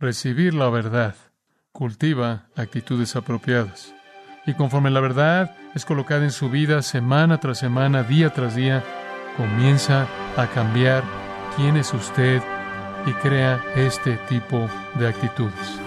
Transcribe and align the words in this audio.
recibir 0.00 0.54
la 0.54 0.70
verdad 0.70 1.14
cultiva 1.72 2.46
actitudes 2.56 3.14
apropiadas. 3.16 3.94
Y 4.46 4.54
conforme 4.54 4.90
la 4.90 5.00
verdad 5.00 5.54
es 5.74 5.84
colocada 5.84 6.24
en 6.24 6.32
su 6.32 6.48
vida 6.48 6.82
semana 6.82 7.38
tras 7.38 7.58
semana, 7.58 8.02
día 8.02 8.30
tras 8.30 8.56
día, 8.56 8.82
comienza 9.36 10.08
a 10.36 10.46
cambiar 10.46 11.04
quién 11.54 11.76
es 11.76 11.92
usted 11.92 12.42
y 13.06 13.12
crea 13.12 13.62
este 13.76 14.16
tipo 14.28 14.68
de 14.94 15.08
actitudes. 15.08 15.78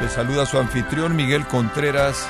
Le 0.00 0.08
saluda 0.08 0.46
su 0.46 0.58
anfitrión 0.58 1.14
Miguel 1.14 1.46
Contreras, 1.46 2.28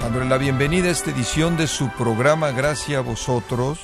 dándole 0.00 0.26
la 0.26 0.38
bienvenida 0.38 0.88
a 0.88 0.92
esta 0.92 1.10
edición 1.10 1.56
de 1.56 1.66
su 1.66 1.90
programa 1.96 2.50
Gracias 2.50 2.98
a 2.98 3.02
vosotros 3.02 3.78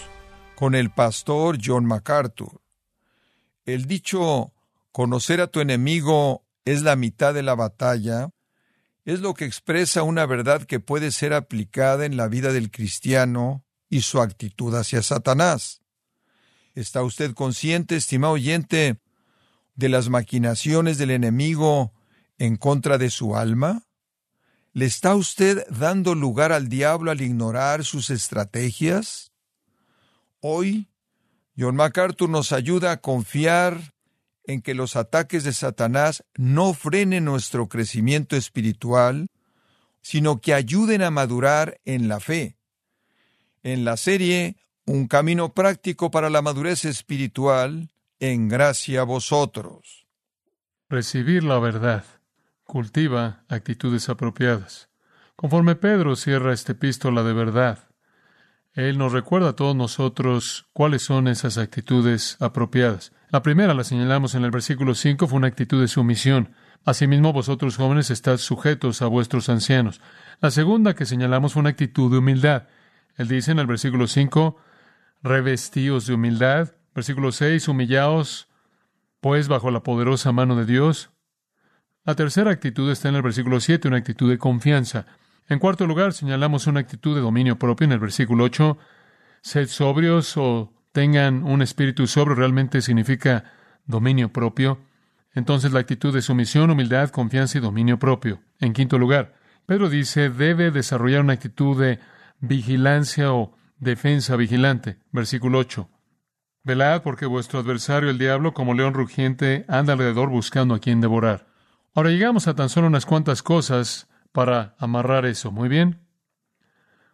con 0.54 0.74
el 0.74 0.90
pastor 0.90 1.58
John 1.62 1.84
MacArthur. 1.84 2.60
El 3.66 3.86
dicho 3.86 4.52
conocer 4.92 5.40
a 5.40 5.46
tu 5.46 5.60
enemigo 5.60 6.44
es 6.64 6.82
la 6.82 6.96
mitad 6.96 7.34
de 7.34 7.42
la 7.42 7.54
batalla 7.54 8.30
es 9.04 9.20
lo 9.20 9.34
que 9.34 9.44
expresa 9.44 10.02
una 10.02 10.24
verdad 10.26 10.62
que 10.62 10.80
puede 10.80 11.10
ser 11.10 11.34
aplicada 11.34 12.06
en 12.06 12.16
la 12.16 12.28
vida 12.28 12.52
del 12.52 12.70
cristiano 12.70 13.64
y 13.90 14.00
su 14.00 14.20
actitud 14.20 14.74
hacia 14.74 15.02
Satanás. 15.02 15.82
¿Está 16.74 17.02
usted 17.02 17.34
consciente, 17.34 17.96
estimado 17.96 18.32
oyente, 18.32 19.00
de 19.74 19.88
las 19.88 20.08
maquinaciones 20.08 20.98
del 20.98 21.10
enemigo 21.10 21.92
en 22.38 22.56
contra 22.56 22.96
de 22.96 23.10
su 23.10 23.36
alma? 23.36 23.82
¿Le 24.76 24.86
está 24.86 25.14
usted 25.14 25.64
dando 25.70 26.16
lugar 26.16 26.50
al 26.50 26.68
diablo 26.68 27.12
al 27.12 27.20
ignorar 27.20 27.84
sus 27.84 28.10
estrategias? 28.10 29.30
Hoy, 30.40 30.88
John 31.56 31.76
MacArthur 31.76 32.28
nos 32.28 32.50
ayuda 32.50 32.90
a 32.90 33.00
confiar 33.00 33.94
en 34.42 34.62
que 34.62 34.74
los 34.74 34.96
ataques 34.96 35.44
de 35.44 35.52
Satanás 35.52 36.24
no 36.34 36.74
frenen 36.74 37.24
nuestro 37.24 37.68
crecimiento 37.68 38.34
espiritual, 38.34 39.28
sino 40.02 40.40
que 40.40 40.54
ayuden 40.54 41.02
a 41.02 41.12
madurar 41.12 41.80
en 41.84 42.08
la 42.08 42.18
fe. 42.18 42.58
En 43.62 43.84
la 43.84 43.96
serie 43.96 44.56
Un 44.86 45.06
camino 45.06 45.54
práctico 45.54 46.10
para 46.10 46.28
la 46.28 46.42
madurez 46.42 46.84
espiritual, 46.84 47.90
en 48.20 48.48
gracia 48.48 49.00
a 49.00 49.04
vosotros. 49.04 50.06
Recibir 50.90 51.42
la 51.42 51.58
verdad 51.58 52.04
cultiva 52.64 53.44
actitudes 53.48 54.08
apropiadas. 54.08 54.88
Conforme 55.36 55.76
Pedro 55.76 56.16
cierra 56.16 56.52
esta 56.52 56.72
epístola 56.72 57.22
de 57.22 57.32
verdad, 57.32 57.88
él 58.74 58.98
nos 58.98 59.12
recuerda 59.12 59.50
a 59.50 59.56
todos 59.56 59.76
nosotros 59.76 60.66
cuáles 60.72 61.02
son 61.02 61.28
esas 61.28 61.58
actitudes 61.58 62.36
apropiadas. 62.40 63.12
La 63.30 63.40
primera 63.40 63.72
la 63.72 63.84
señalamos 63.84 64.34
en 64.34 64.44
el 64.44 64.50
versículo 64.50 64.96
5, 64.96 65.28
fue 65.28 65.36
una 65.36 65.46
actitud 65.46 65.80
de 65.80 65.86
sumisión. 65.86 66.54
Asimismo, 66.84 67.32
vosotros 67.32 67.76
jóvenes 67.76 68.10
estad 68.10 68.38
sujetos 68.38 69.00
a 69.00 69.06
vuestros 69.06 69.48
ancianos. 69.48 70.00
La 70.40 70.50
segunda 70.50 70.94
que 70.94 71.06
señalamos 71.06 71.52
fue 71.52 71.60
una 71.60 71.70
actitud 71.70 72.10
de 72.10 72.18
humildad. 72.18 72.64
Él 73.16 73.28
dice 73.28 73.52
en 73.52 73.60
el 73.60 73.68
versículo 73.68 74.08
5, 74.08 74.56
revestíos 75.22 76.06
de 76.06 76.14
humildad. 76.14 76.72
Versículo 76.96 77.30
6, 77.30 77.68
humillaos, 77.68 78.48
pues, 79.20 79.46
bajo 79.46 79.70
la 79.70 79.84
poderosa 79.84 80.32
mano 80.32 80.56
de 80.56 80.66
Dios. 80.66 81.10
La 82.06 82.14
tercera 82.14 82.50
actitud 82.50 82.90
está 82.90 83.08
en 83.08 83.14
el 83.14 83.22
versículo 83.22 83.60
7, 83.60 83.88
una 83.88 83.96
actitud 83.96 84.28
de 84.28 84.36
confianza. 84.36 85.06
En 85.48 85.58
cuarto 85.58 85.86
lugar, 85.86 86.12
señalamos 86.12 86.66
una 86.66 86.80
actitud 86.80 87.14
de 87.14 87.22
dominio 87.22 87.58
propio 87.58 87.86
en 87.86 87.92
el 87.92 87.98
versículo 87.98 88.44
8. 88.44 88.76
Sed 89.40 89.68
sobrios 89.68 90.36
o 90.36 90.70
tengan 90.92 91.42
un 91.44 91.62
espíritu 91.62 92.06
sobrio 92.06 92.34
realmente 92.34 92.82
significa 92.82 93.44
dominio 93.86 94.30
propio. 94.30 94.80
Entonces 95.32 95.72
la 95.72 95.80
actitud 95.80 96.12
de 96.12 96.20
sumisión, 96.20 96.70
humildad, 96.70 97.08
confianza 97.08 97.56
y 97.56 97.62
dominio 97.62 97.98
propio. 97.98 98.40
En 98.60 98.74
quinto 98.74 98.98
lugar, 98.98 99.34
Pedro 99.64 99.88
dice 99.88 100.28
debe 100.28 100.70
desarrollar 100.70 101.22
una 101.22 101.32
actitud 101.32 101.80
de 101.80 102.00
vigilancia 102.38 103.32
o 103.32 103.56
defensa 103.78 104.36
vigilante. 104.36 104.98
Versículo 105.10 105.58
8. 105.58 105.88
Velad 106.64 107.02
porque 107.02 107.24
vuestro 107.24 107.60
adversario 107.60 108.10
el 108.10 108.18
diablo, 108.18 108.52
como 108.52 108.74
león 108.74 108.92
rugiente, 108.92 109.64
anda 109.68 109.94
alrededor 109.94 110.28
buscando 110.28 110.74
a 110.74 110.80
quien 110.80 111.00
devorar. 111.00 111.53
Ahora 111.94 112.10
llegamos 112.10 112.48
a 112.48 112.54
tan 112.54 112.68
solo 112.68 112.88
unas 112.88 113.06
cuantas 113.06 113.42
cosas 113.42 114.08
para 114.32 114.74
amarrar 114.78 115.26
eso. 115.26 115.52
Muy 115.52 115.68
bien. 115.68 116.00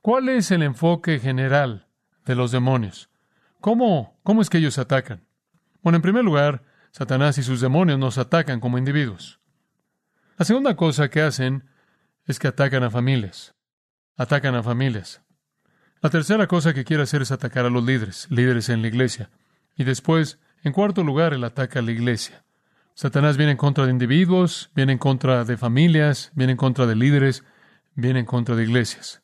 ¿Cuál 0.01 0.31
es 0.31 0.51
el 0.51 0.63
enfoque 0.63 1.19
general 1.19 1.87
de 2.25 2.35
los 2.35 2.51
demonios? 2.51 3.11
¿Cómo, 3.61 4.19
cómo 4.23 4.41
es 4.41 4.49
que 4.49 4.57
ellos 4.57 4.79
atacan? 4.79 5.27
Bueno, 5.83 5.97
en 5.97 6.03
primer 6.03 6.25
lugar, 6.25 6.63
Satanás 6.93 7.37
y 7.37 7.43
sus 7.43 7.61
demonios 7.61 7.99
nos 7.99 8.17
atacan 8.17 8.61
como 8.61 8.79
individuos. 8.79 9.39
La 10.39 10.47
segunda 10.47 10.75
cosa 10.77 11.11
que 11.11 11.21
hacen 11.21 11.69
es 12.25 12.39
que 12.39 12.49
atacan 12.49 12.83
a 12.83 12.91
familias. 12.91 13.55
Atacan 14.17 14.55
a 14.55 14.63
familias. 14.63 15.21
La 16.01 16.09
tercera 16.09 16.47
cosa 16.47 16.73
que 16.73 16.85
quiere 16.85 17.03
hacer 17.03 17.21
es 17.21 17.31
atacar 17.31 17.67
a 17.67 17.71
los 17.71 17.85
líderes, 17.85 18.27
líderes 18.31 18.71
en 18.71 18.81
la 18.81 18.89
iglesia. 18.89 19.29
Y 19.77 19.85
después, 19.85 20.39
en 20.63 20.73
cuarto 20.73 21.05
lugar, 21.05 21.35
él 21.35 21.45
ataca 21.45 21.81
a 21.81 21.83
la 21.83 21.93
iglesia. 21.93 22.45
Satanás 23.01 23.39
viene 23.39 23.53
en 23.53 23.57
contra 23.57 23.87
de 23.87 23.93
individuos, 23.93 24.71
viene 24.75 24.93
en 24.93 24.99
contra 24.99 25.47
de 25.47 25.57
familias, 25.57 26.33
viene 26.35 26.51
en 26.51 26.59
contra 26.59 26.85
de 26.85 26.95
líderes, 26.95 27.45
viene 27.95 28.19
en 28.19 28.27
contra 28.27 28.55
de 28.55 28.63
iglesias. 28.63 29.23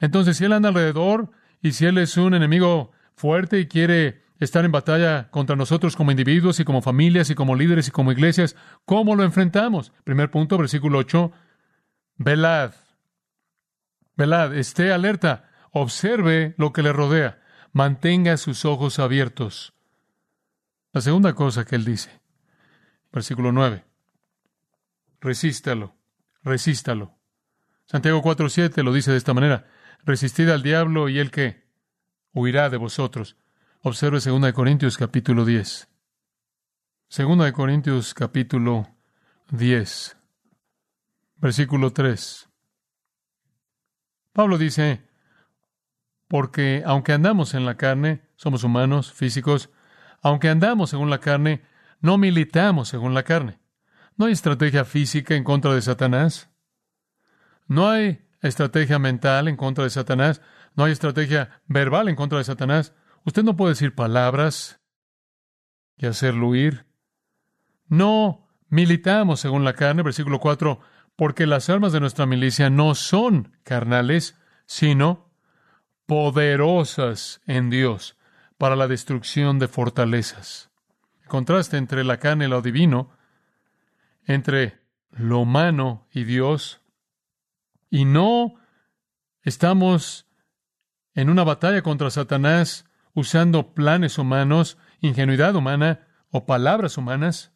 Entonces, 0.00 0.38
si 0.38 0.46
él 0.46 0.54
anda 0.54 0.70
alrededor 0.70 1.30
y 1.60 1.72
si 1.72 1.84
él 1.84 1.98
es 1.98 2.16
un 2.16 2.32
enemigo 2.32 2.92
fuerte 3.14 3.58
y 3.60 3.66
quiere 3.66 4.22
estar 4.40 4.64
en 4.64 4.72
batalla 4.72 5.28
contra 5.28 5.56
nosotros 5.56 5.94
como 5.94 6.10
individuos 6.10 6.58
y 6.58 6.64
como 6.64 6.80
familias 6.80 7.28
y 7.28 7.34
como 7.34 7.54
líderes 7.54 7.86
y 7.86 7.90
como 7.90 8.12
iglesias, 8.12 8.56
¿cómo 8.86 9.14
lo 9.14 9.24
enfrentamos? 9.24 9.92
Primer 10.04 10.30
punto, 10.30 10.56
versículo 10.56 10.96
8. 11.00 11.32
Velad. 12.16 12.72
Velad, 14.16 14.56
esté 14.56 14.90
alerta, 14.90 15.50
observe 15.70 16.54
lo 16.56 16.72
que 16.72 16.82
le 16.82 16.94
rodea, 16.94 17.42
mantenga 17.72 18.38
sus 18.38 18.64
ojos 18.64 18.98
abiertos. 18.98 19.74
La 20.94 21.02
segunda 21.02 21.34
cosa 21.34 21.66
que 21.66 21.76
él 21.76 21.84
dice, 21.84 22.21
Versículo 23.12 23.52
9. 23.52 23.84
Resístalo, 25.20 25.94
resístalo. 26.42 27.18
Santiago 27.86 28.22
4.7 28.22 28.82
lo 28.82 28.92
dice 28.92 29.12
de 29.12 29.18
esta 29.18 29.34
manera. 29.34 29.68
Resistid 30.04 30.48
al 30.48 30.62
diablo 30.62 31.08
y 31.08 31.18
él 31.18 31.30
que 31.30 31.68
huirá 32.32 32.70
de 32.70 32.78
vosotros. 32.78 33.36
Observe 33.82 34.18
2 34.18 34.40
de 34.40 34.52
Corintios 34.52 34.96
capítulo 34.96 35.44
10. 35.44 35.88
2 37.16 37.38
de 37.44 37.52
Corintios 37.52 38.14
capítulo 38.14 38.88
10. 39.50 40.16
Versículo 41.36 41.92
3. 41.92 42.48
Pablo 44.32 44.56
dice, 44.56 45.02
porque 46.28 46.82
aunque 46.86 47.12
andamos 47.12 47.52
en 47.52 47.66
la 47.66 47.76
carne, 47.76 48.22
somos 48.36 48.64
humanos, 48.64 49.12
físicos, 49.12 49.68
aunque 50.22 50.48
andamos 50.48 50.90
según 50.90 51.10
la 51.10 51.18
carne, 51.18 51.62
no 52.02 52.18
militamos 52.18 52.88
según 52.88 53.14
la 53.14 53.22
carne. 53.22 53.60
No 54.16 54.26
hay 54.26 54.32
estrategia 54.32 54.84
física 54.84 55.36
en 55.36 55.44
contra 55.44 55.72
de 55.72 55.80
Satanás. 55.80 56.50
No 57.68 57.88
hay 57.88 58.28
estrategia 58.40 58.98
mental 58.98 59.46
en 59.46 59.56
contra 59.56 59.84
de 59.84 59.90
Satanás. 59.90 60.42
No 60.74 60.84
hay 60.84 60.92
estrategia 60.92 61.62
verbal 61.68 62.08
en 62.08 62.16
contra 62.16 62.38
de 62.38 62.44
Satanás. 62.44 62.92
Usted 63.24 63.44
no 63.44 63.56
puede 63.56 63.72
decir 63.72 63.94
palabras 63.94 64.80
y 65.96 66.06
hacerlo 66.06 66.48
huir. 66.48 66.86
No 67.86 68.48
militamos 68.68 69.38
según 69.38 69.64
la 69.64 69.74
carne, 69.74 70.02
versículo 70.02 70.40
4, 70.40 70.80
porque 71.14 71.46
las 71.46 71.70
armas 71.70 71.92
de 71.92 72.00
nuestra 72.00 72.26
milicia 72.26 72.68
no 72.68 72.96
son 72.96 73.56
carnales, 73.62 74.36
sino 74.66 75.30
poderosas 76.06 77.42
en 77.46 77.70
Dios 77.70 78.18
para 78.58 78.74
la 78.74 78.88
destrucción 78.88 79.60
de 79.60 79.68
fortalezas 79.68 80.71
contraste 81.32 81.78
entre 81.78 82.04
la 82.04 82.18
carne 82.18 82.44
y 82.44 82.48
lo 82.48 82.60
divino, 82.60 83.16
entre 84.26 84.82
lo 85.12 85.38
humano 85.38 86.06
y 86.12 86.24
Dios, 86.24 86.82
y 87.88 88.04
no 88.04 88.56
estamos 89.40 90.28
en 91.14 91.30
una 91.30 91.42
batalla 91.42 91.80
contra 91.80 92.10
Satanás 92.10 92.84
usando 93.14 93.72
planes 93.72 94.18
humanos, 94.18 94.76
ingenuidad 95.00 95.56
humana 95.56 96.06
o 96.28 96.44
palabras 96.44 96.98
humanas, 96.98 97.54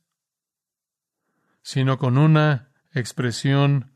sino 1.61 1.99
con 1.99 2.17
una 2.17 2.73
expresión 2.93 3.95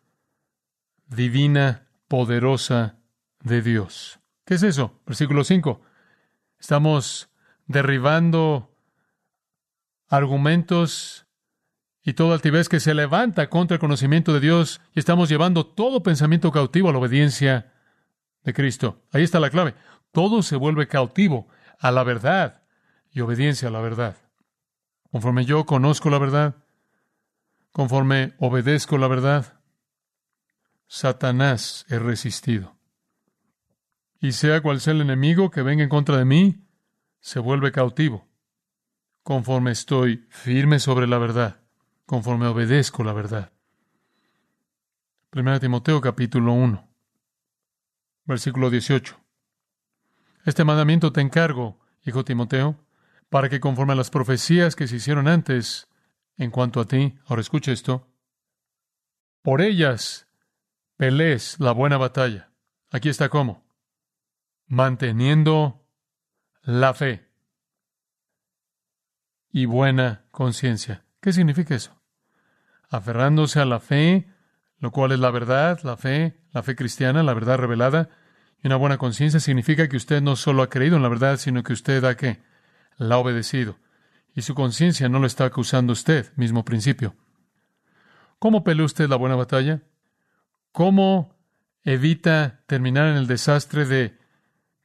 divina, 1.06 1.88
poderosa 2.06 2.98
de 3.42 3.62
Dios. 3.62 4.20
¿Qué 4.44 4.56
es 4.56 4.62
eso? 4.62 5.00
Versículo 5.06 5.42
5. 5.42 5.80
Estamos 6.58 7.30
derribando 7.66 8.69
argumentos 10.10 11.26
y 12.02 12.14
toda 12.14 12.34
altivez 12.34 12.68
que 12.68 12.80
se 12.80 12.94
levanta 12.94 13.48
contra 13.48 13.76
el 13.76 13.80
conocimiento 13.80 14.34
de 14.34 14.40
Dios 14.40 14.80
y 14.94 14.98
estamos 14.98 15.28
llevando 15.28 15.64
todo 15.64 16.02
pensamiento 16.02 16.50
cautivo 16.50 16.88
a 16.88 16.92
la 16.92 16.98
obediencia 16.98 17.72
de 18.42 18.52
Cristo. 18.52 19.02
Ahí 19.12 19.22
está 19.22 19.40
la 19.40 19.50
clave. 19.50 19.74
todo 20.12 20.42
se 20.42 20.56
vuelve 20.56 20.88
cautivo 20.88 21.48
a 21.78 21.92
la 21.92 22.02
verdad 22.02 22.64
y 23.12 23.20
obediencia 23.20 23.68
a 23.68 23.70
la 23.70 23.80
verdad. 23.80 24.16
Conforme 25.12 25.44
yo 25.44 25.64
conozco 25.66 26.10
la 26.10 26.18
verdad, 26.18 26.56
conforme 27.70 28.34
obedezco 28.38 28.98
la 28.98 29.06
verdad, 29.06 29.60
Satanás 30.88 31.86
es 31.88 32.02
resistido. 32.02 32.76
Y 34.20 34.32
sea 34.32 34.60
cual 34.60 34.80
sea 34.80 34.92
el 34.92 35.02
enemigo 35.02 35.50
que 35.50 35.62
venga 35.62 35.84
en 35.84 35.88
contra 35.88 36.16
de 36.16 36.24
mí, 36.24 36.66
se 37.20 37.38
vuelve 37.38 37.70
cautivo, 37.70 38.26
conforme 39.22 39.72
estoy 39.72 40.26
firme 40.30 40.78
sobre 40.78 41.06
la 41.06 41.18
verdad, 41.18 41.60
conforme 42.06 42.46
obedezco 42.46 43.04
la 43.04 43.12
verdad. 43.12 43.52
1 45.32 45.60
Timoteo 45.60 46.00
capítulo 46.00 46.52
1, 46.52 46.88
versículo 48.24 48.70
18. 48.70 49.20
Este 50.44 50.64
mandamiento 50.64 51.12
te 51.12 51.20
encargo, 51.20 51.78
hijo 52.04 52.24
Timoteo, 52.24 52.84
para 53.28 53.48
que 53.48 53.60
conforme 53.60 53.92
a 53.92 53.96
las 53.96 54.10
profecías 54.10 54.74
que 54.74 54.88
se 54.88 54.96
hicieron 54.96 55.28
antes, 55.28 55.88
en 56.36 56.50
cuanto 56.50 56.80
a 56.80 56.86
ti, 56.86 57.18
ahora 57.26 57.42
escucha 57.42 57.70
esto, 57.70 58.08
por 59.42 59.60
ellas 59.60 60.26
pelees 60.96 61.60
la 61.60 61.72
buena 61.72 61.96
batalla. 61.96 62.50
Aquí 62.90 63.08
está 63.08 63.28
cómo. 63.28 63.64
Manteniendo 64.66 65.86
la 66.62 66.92
fe 66.94 67.29
y 69.52 69.66
buena 69.66 70.24
conciencia. 70.30 71.04
¿Qué 71.20 71.32
significa 71.32 71.74
eso? 71.74 72.00
Aferrándose 72.88 73.60
a 73.60 73.64
la 73.64 73.80
fe, 73.80 74.28
lo 74.78 74.90
cual 74.90 75.12
es 75.12 75.18
la 75.18 75.30
verdad, 75.30 75.80
la 75.82 75.96
fe, 75.96 76.40
la 76.52 76.62
fe 76.62 76.76
cristiana, 76.76 77.22
la 77.22 77.34
verdad 77.34 77.58
revelada, 77.58 78.08
y 78.62 78.66
una 78.66 78.76
buena 78.76 78.98
conciencia 78.98 79.40
significa 79.40 79.88
que 79.88 79.96
usted 79.96 80.22
no 80.22 80.36
solo 80.36 80.62
ha 80.62 80.70
creído 80.70 80.96
en 80.96 81.02
la 81.02 81.08
verdad, 81.08 81.36
sino 81.38 81.62
que 81.62 81.72
usted 81.72 82.04
ha 82.04 82.16
que 82.16 82.40
la 82.96 83.14
ha 83.14 83.18
obedecido. 83.18 83.78
Y 84.34 84.42
su 84.42 84.54
conciencia 84.54 85.08
no 85.08 85.18
lo 85.18 85.26
está 85.26 85.44
acusando 85.44 85.92
usted, 85.92 86.32
mismo 86.36 86.64
principio. 86.64 87.16
¿Cómo 88.38 88.64
pelea 88.64 88.84
usted 88.84 89.08
la 89.08 89.16
buena 89.16 89.36
batalla? 89.36 89.82
¿Cómo 90.72 91.36
evita 91.82 92.62
terminar 92.66 93.08
en 93.08 93.16
el 93.16 93.26
desastre 93.26 93.86
de 93.86 94.18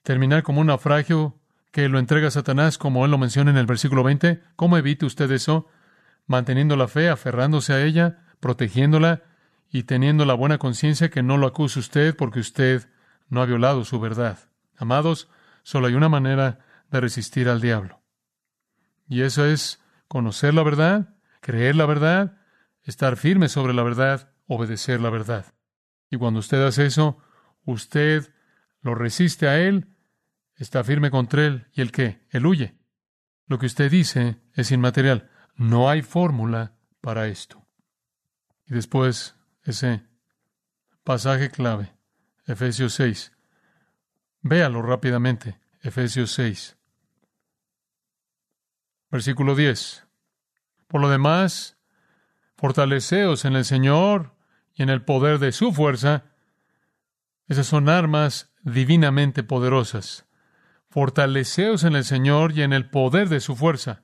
terminar 0.04 0.44
como 0.44 0.62
un 0.62 0.68
naufragio 0.68 1.40
que 1.76 1.90
lo 1.90 2.00
entrega 2.00 2.30
a 2.30 2.32
Satanás, 2.32 2.78
como 2.78 3.04
él 3.04 3.12
lo 3.12 3.18
menciona 3.18 3.52
en 3.52 3.58
el 3.58 3.66
versículo 3.66 4.02
20? 4.02 4.42
¿Cómo 4.56 4.78
evita 4.78 5.06
usted 5.08 5.30
eso? 5.30 5.68
Manteniendo 6.26 6.78
la 6.78 6.88
fe, 6.88 7.10
aferrándose 7.10 7.74
a 7.74 7.84
ella, 7.84 8.24
protegiéndola 8.40 9.24
y 9.70 9.84
teniendo 9.84 10.24
la 10.24 10.36
buena 10.36 10.58
conciencia 10.58 11.10
que 11.10 11.22
no 11.22 11.38
lo 11.38 11.48
acuse 11.48 11.80
usted 11.80 12.16
porque 12.16 12.40
usted 12.40 12.88
no 13.28 13.42
ha 13.42 13.46
violado 13.46 13.84
su 13.84 14.00
verdad. 14.00 14.40
Amados, 14.78 15.28
solo 15.64 15.88
hay 15.88 15.96
una 15.96 16.08
manera 16.08 16.60
de 16.92 17.02
resistir 17.02 17.50
al 17.50 17.60
diablo. 17.60 18.02
Y 19.10 19.24
eso 19.24 19.46
es 19.46 19.84
conocer 20.08 20.54
la 20.54 20.64
verdad, 20.64 21.16
creer 21.42 21.76
la 21.76 21.86
verdad, 21.86 22.38
estar 22.84 23.18
firme 23.18 23.50
sobre 23.50 23.74
la 23.74 23.84
verdad, 23.84 24.32
obedecer 24.48 25.02
la 25.02 25.10
verdad. 25.10 25.48
Y 26.10 26.16
cuando 26.16 26.40
usted 26.40 26.66
hace 26.66 26.86
eso, 26.86 27.18
usted 27.66 28.34
lo 28.80 28.96
resiste 28.96 29.50
a 29.50 29.60
él, 29.60 29.90
está 30.56 30.84
firme 30.84 31.12
contra 31.12 31.46
él, 31.46 31.68
y 31.74 31.82
el 31.82 31.92
qué? 31.92 32.26
Él 32.30 32.46
huye. 32.46 32.76
Lo 33.48 33.60
que 33.60 33.66
usted 33.66 33.92
dice 33.92 34.38
es 34.54 34.72
inmaterial. 34.72 35.30
No 35.56 35.90
hay 35.90 36.02
fórmula 36.02 36.74
para 37.02 37.28
esto. 37.28 37.66
Y 38.68 38.74
después, 38.74 39.36
ese 39.64 40.04
pasaje 41.04 41.50
clave. 41.52 41.94
Efesios 42.46 42.94
6. 42.96 43.32
Véalo 44.42 44.82
rápidamente. 44.82 45.60
Efesios 45.82 46.32
6. 46.32 46.78
Versículo 49.12 49.56
10. 49.56 50.08
Por 50.88 51.02
lo 51.02 51.10
demás, 51.10 51.78
fortaleceos 52.58 53.46
en 53.46 53.56
el 53.56 53.66
Señor 53.66 54.36
y 54.74 54.84
en 54.84 54.90
el 54.90 55.04
poder 55.04 55.40
de 55.40 55.52
su 55.52 55.72
fuerza. 55.72 56.26
Esas 57.48 57.68
son 57.68 57.90
armas 57.90 58.52
divinamente 58.64 59.44
poderosas. 59.44 60.25
Fortaleceos 60.96 61.84
en 61.84 61.94
el 61.98 62.06
Señor 62.06 62.54
y 62.54 62.62
en 62.62 62.72
el 62.72 62.90
poder 62.90 63.28
de 63.28 63.42
su 63.42 63.58
fuerza. 63.58 64.04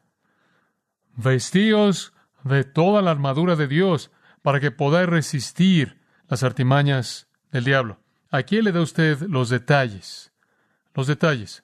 Vestíos 1.15 2.11
de 2.43 2.65
toda 2.65 3.01
la 3.01 3.11
armadura 3.11 3.55
de 3.55 3.69
Dios 3.69 4.11
para 4.41 4.59
que 4.59 4.71
podáis 4.71 5.07
resistir 5.07 6.01
las 6.27 6.43
artimañas 6.43 7.29
del 7.49 7.63
diablo. 7.63 8.01
Aquí 8.29 8.61
le 8.61 8.73
da 8.73 8.81
usted 8.81 9.21
los 9.21 9.47
detalles, 9.47 10.33
los 10.93 11.07
detalles. 11.07 11.63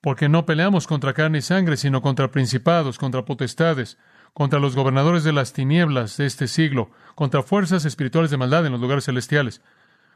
Porque 0.00 0.28
no 0.28 0.46
peleamos 0.46 0.88
contra 0.88 1.14
carne 1.14 1.38
y 1.38 1.42
sangre, 1.42 1.76
sino 1.76 2.02
contra 2.02 2.32
principados, 2.32 2.98
contra 2.98 3.24
potestades, 3.24 3.98
contra 4.34 4.58
los 4.58 4.74
gobernadores 4.74 5.22
de 5.22 5.32
las 5.32 5.52
tinieblas 5.52 6.16
de 6.16 6.26
este 6.26 6.48
siglo, 6.48 6.90
contra 7.14 7.44
fuerzas 7.44 7.84
espirituales 7.84 8.32
de 8.32 8.36
maldad 8.36 8.66
en 8.66 8.72
los 8.72 8.80
lugares 8.80 9.04
celestiales, 9.04 9.62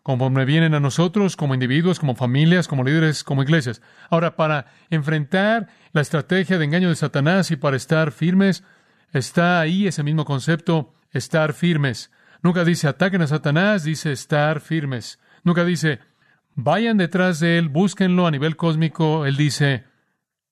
conforme 0.03 0.45
vienen 0.45 0.75
a 0.75 0.81
nosotros 0.81 1.37
como 1.37 1.55
individuos, 1.55 2.01
como 2.01 2.17
familias, 2.17 2.69
como 2.69 2.85
líderes, 2.85 3.23
como 3.23 3.43
iglesias. 3.43 3.83
Ahora, 4.11 4.37
para 4.37 4.67
enfrentar 4.91 5.69
la 5.93 6.01
estrategia 6.01 6.59
de 6.59 6.65
engaño 6.65 6.89
de 6.89 6.97
Satanás 6.97 7.51
y 7.51 7.57
para 7.57 7.77
estar 7.77 8.11
firmes, 8.11 8.65
está 9.13 9.61
ahí 9.61 9.87
ese 9.87 10.03
mismo 10.03 10.25
concepto, 10.25 10.95
estar 11.11 11.53
firmes. 11.53 12.11
Nunca 12.43 12.65
dice 12.65 12.89
ataquen 12.89 13.23
a 13.23 13.29
Satanás, 13.29 13.85
dice 13.85 14.11
estar 14.11 14.61
firmes. 14.61 15.21
Nunca 15.45 15.65
dice, 15.65 16.01
vayan 16.55 16.97
detrás 16.97 17.39
de 17.39 17.59
él, 17.59 17.69
búsquenlo 17.69 18.27
a 18.27 18.31
nivel 18.33 18.57
cósmico. 18.57 19.25
Él 19.27 19.37
dice, 19.37 19.85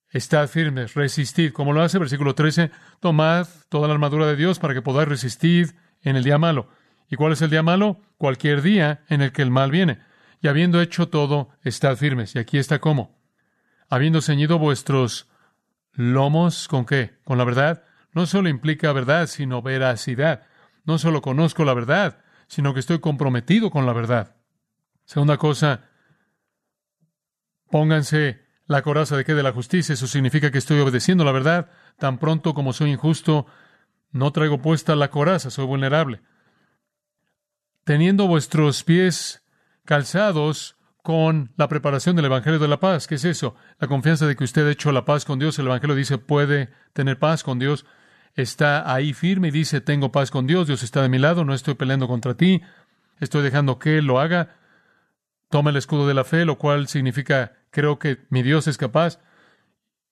estad 0.09 0.47
firmes, 0.47 0.93
resistid. 0.93 1.51
Como 1.51 1.73
lo 1.73 1.81
hace 1.81 1.99
versículo 1.99 2.35
13, 2.35 2.71
tomad 3.01 3.47
toda 3.67 3.87
la 3.89 3.95
armadura 3.95 4.27
de 4.27 4.37
Dios 4.37 4.59
para 4.59 4.73
que 4.73 4.81
podáis 4.81 5.09
resistir 5.09 5.75
en 6.01 6.15
el 6.15 6.23
día 6.23 6.37
malo. 6.37 6.69
¿Y 7.11 7.17
cuál 7.17 7.33
es 7.33 7.41
el 7.41 7.49
día 7.49 7.61
malo? 7.61 7.99
Cualquier 8.17 8.61
día 8.61 9.03
en 9.09 9.21
el 9.21 9.33
que 9.33 9.41
el 9.41 9.51
mal 9.51 9.69
viene. 9.69 9.99
Y 10.41 10.47
habiendo 10.47 10.81
hecho 10.81 11.09
todo, 11.09 11.49
estad 11.61 11.97
firmes. 11.97 12.35
Y 12.35 12.39
aquí 12.39 12.57
está 12.57 12.79
cómo. 12.79 13.19
Habiendo 13.89 14.21
ceñido 14.21 14.57
vuestros 14.57 15.27
lomos, 15.91 16.69
¿con 16.69 16.85
qué? 16.85 17.19
Con 17.25 17.37
la 17.37 17.43
verdad. 17.43 17.83
No 18.13 18.25
solo 18.25 18.47
implica 18.47 18.93
verdad, 18.93 19.27
sino 19.27 19.61
veracidad. 19.61 20.47
No 20.85 20.97
solo 20.97 21.21
conozco 21.21 21.65
la 21.65 21.73
verdad, 21.73 22.23
sino 22.47 22.73
que 22.73 22.79
estoy 22.79 22.99
comprometido 22.99 23.71
con 23.71 23.85
la 23.85 23.91
verdad. 23.91 24.37
Segunda 25.03 25.35
cosa, 25.35 25.89
pónganse 27.69 28.39
la 28.67 28.83
coraza 28.83 29.17
de 29.17 29.25
qué 29.25 29.33
de 29.33 29.43
la 29.43 29.51
justicia. 29.51 29.91
Eso 29.91 30.07
significa 30.07 30.49
que 30.49 30.59
estoy 30.59 30.79
obedeciendo 30.79 31.25
la 31.25 31.33
verdad. 31.33 31.71
Tan 31.99 32.19
pronto 32.19 32.53
como 32.53 32.71
soy 32.71 32.91
injusto, 32.91 33.47
no 34.11 34.31
traigo 34.31 34.61
puesta 34.61 34.95
la 34.95 35.09
coraza, 35.09 35.49
soy 35.49 35.65
vulnerable. 35.65 36.21
Teniendo 37.83 38.27
vuestros 38.27 38.83
pies 38.83 39.43
calzados 39.85 40.77
con 41.03 41.51
la 41.57 41.67
preparación 41.67 42.15
del 42.15 42.25
Evangelio 42.25 42.59
de 42.59 42.67
la 42.67 42.79
paz. 42.79 43.07
¿Qué 43.07 43.15
es 43.15 43.25
eso? 43.25 43.55
La 43.79 43.87
confianza 43.87 44.27
de 44.27 44.35
que 44.35 44.43
usted 44.43 44.67
ha 44.67 44.71
hecho 44.71 44.91
la 44.91 45.05
paz 45.05 45.25
con 45.25 45.39
Dios. 45.39 45.57
El 45.57 45.65
Evangelio 45.65 45.95
dice 45.95 46.17
puede 46.17 46.69
tener 46.93 47.17
paz 47.17 47.43
con 47.43 47.57
Dios. 47.59 47.85
Está 48.35 48.93
ahí 48.93 49.13
firme 49.13 49.49
y 49.49 49.51
dice 49.51 49.81
tengo 49.81 50.11
paz 50.11 50.31
con 50.31 50.45
Dios. 50.45 50.67
Dios 50.67 50.83
está 50.83 51.01
de 51.01 51.09
mi 51.09 51.17
lado. 51.17 51.43
No 51.43 51.53
estoy 51.53 51.73
peleando 51.73 52.07
contra 52.07 52.35
ti. 52.35 52.61
Estoy 53.19 53.41
dejando 53.41 53.79
que 53.79 53.97
Él 53.97 54.05
lo 54.05 54.19
haga 54.19 54.61
toma 55.51 55.69
el 55.69 55.75
escudo 55.75 56.07
de 56.07 56.15
la 56.15 56.23
fe, 56.23 56.45
lo 56.45 56.57
cual 56.57 56.87
significa 56.87 57.51
creo 57.69 57.99
que 57.99 58.25
mi 58.29 58.41
Dios 58.41 58.67
es 58.67 58.77
capaz. 58.77 59.19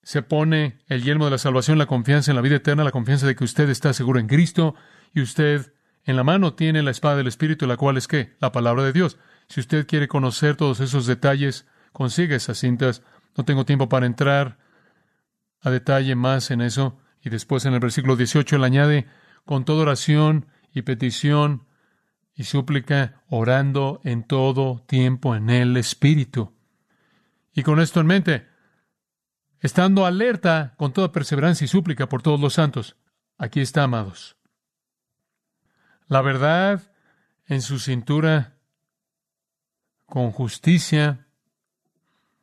Se 0.03 0.21
pone 0.21 0.79
el 0.87 1.01
yelmo 1.01 1.25
de 1.25 1.31
la 1.31 1.37
salvación, 1.37 1.77
la 1.77 1.87
confianza 1.87 2.31
en 2.31 2.35
la 2.35 2.41
vida 2.41 2.57
eterna, 2.57 2.83
la 2.83 2.91
confianza 2.91 3.25
de 3.25 3.35
que 3.35 3.43
usted 3.43 3.69
está 3.69 3.93
seguro 3.93 4.19
en 4.19 4.27
Cristo 4.27 4.75
y 5.13 5.21
usted 5.21 5.73
en 6.09 6.15
la 6.15 6.23
mano 6.23 6.55
tiene 6.55 6.81
la 6.81 6.89
espada 6.89 7.17
del 7.17 7.27
Espíritu, 7.27 7.67
la 7.67 7.77
cual 7.77 7.95
es 7.95 8.07
qué? 8.07 8.35
La 8.39 8.51
palabra 8.51 8.83
de 8.83 8.93
Dios. 8.93 9.19
Si 9.47 9.59
usted 9.59 9.85
quiere 9.85 10.07
conocer 10.07 10.55
todos 10.55 10.79
esos 10.79 11.05
detalles, 11.05 11.67
consigue 11.93 12.35
esas 12.35 12.57
cintas. 12.57 13.03
No 13.37 13.45
tengo 13.45 13.63
tiempo 13.63 13.89
para 13.89 14.07
entrar 14.07 14.57
a 15.61 15.69
detalle 15.69 16.15
más 16.15 16.49
en 16.49 16.61
eso. 16.61 16.99
Y 17.21 17.29
después 17.29 17.65
en 17.65 17.75
el 17.75 17.79
versículo 17.79 18.15
18 18.15 18.55
él 18.55 18.63
añade, 18.63 19.07
con 19.45 19.65
toda 19.65 19.83
oración 19.83 20.47
y 20.73 20.81
petición 20.81 21.67
y 22.33 22.45
súplica, 22.45 23.21
orando 23.29 24.01
en 24.03 24.23
todo 24.23 24.83
tiempo 24.87 25.35
en 25.35 25.51
el 25.51 25.77
Espíritu. 25.77 26.55
Y 27.53 27.61
con 27.61 27.79
esto 27.79 27.99
en 27.99 28.07
mente, 28.07 28.47
estando 29.59 30.07
alerta 30.07 30.73
con 30.75 30.91
toda 30.91 31.11
perseverancia 31.11 31.65
y 31.65 31.67
súplica 31.67 32.09
por 32.09 32.23
todos 32.23 32.39
los 32.39 32.55
santos. 32.55 32.95
Aquí 33.37 33.59
está, 33.61 33.83
amados. 33.83 34.38
La 36.09 36.21
verdad 36.23 36.91
en 37.45 37.61
su 37.61 37.77
cintura, 37.77 38.57
con 40.07 40.31
justicia, 40.31 41.27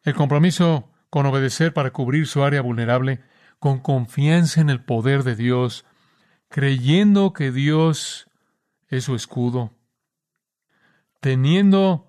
el 0.05 0.15
compromiso 0.15 0.93
con 1.11 1.27
obedecer 1.27 1.75
para 1.75 1.91
cubrir 1.91 2.29
su 2.29 2.45
área 2.45 2.63
vulnerable, 2.63 3.25
con 3.59 3.81
confianza 3.81 4.61
en 4.61 4.71
el 4.71 4.85
poder 4.85 5.25
de 5.25 5.35
Dios, 5.35 5.85
creyendo 6.49 7.33
que 7.33 7.51
Dios 7.51 8.31
es 8.87 9.03
su 9.03 9.17
escudo, 9.17 9.75
teniendo 11.21 12.09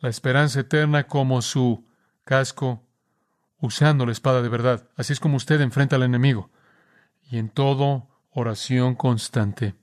la 0.00 0.08
esperanza 0.08 0.58
eterna 0.60 1.06
como 1.06 1.40
su 1.40 1.86
casco, 2.24 2.84
usando 3.58 4.06
la 4.06 4.12
espada 4.12 4.42
de 4.42 4.48
verdad. 4.48 4.88
Así 4.96 5.12
es 5.12 5.20
como 5.20 5.36
usted 5.36 5.60
enfrenta 5.60 5.94
al 5.94 6.02
enemigo. 6.02 6.50
Y 7.30 7.38
en 7.38 7.48
todo, 7.48 8.08
oración 8.30 8.96
constante, 8.96 9.76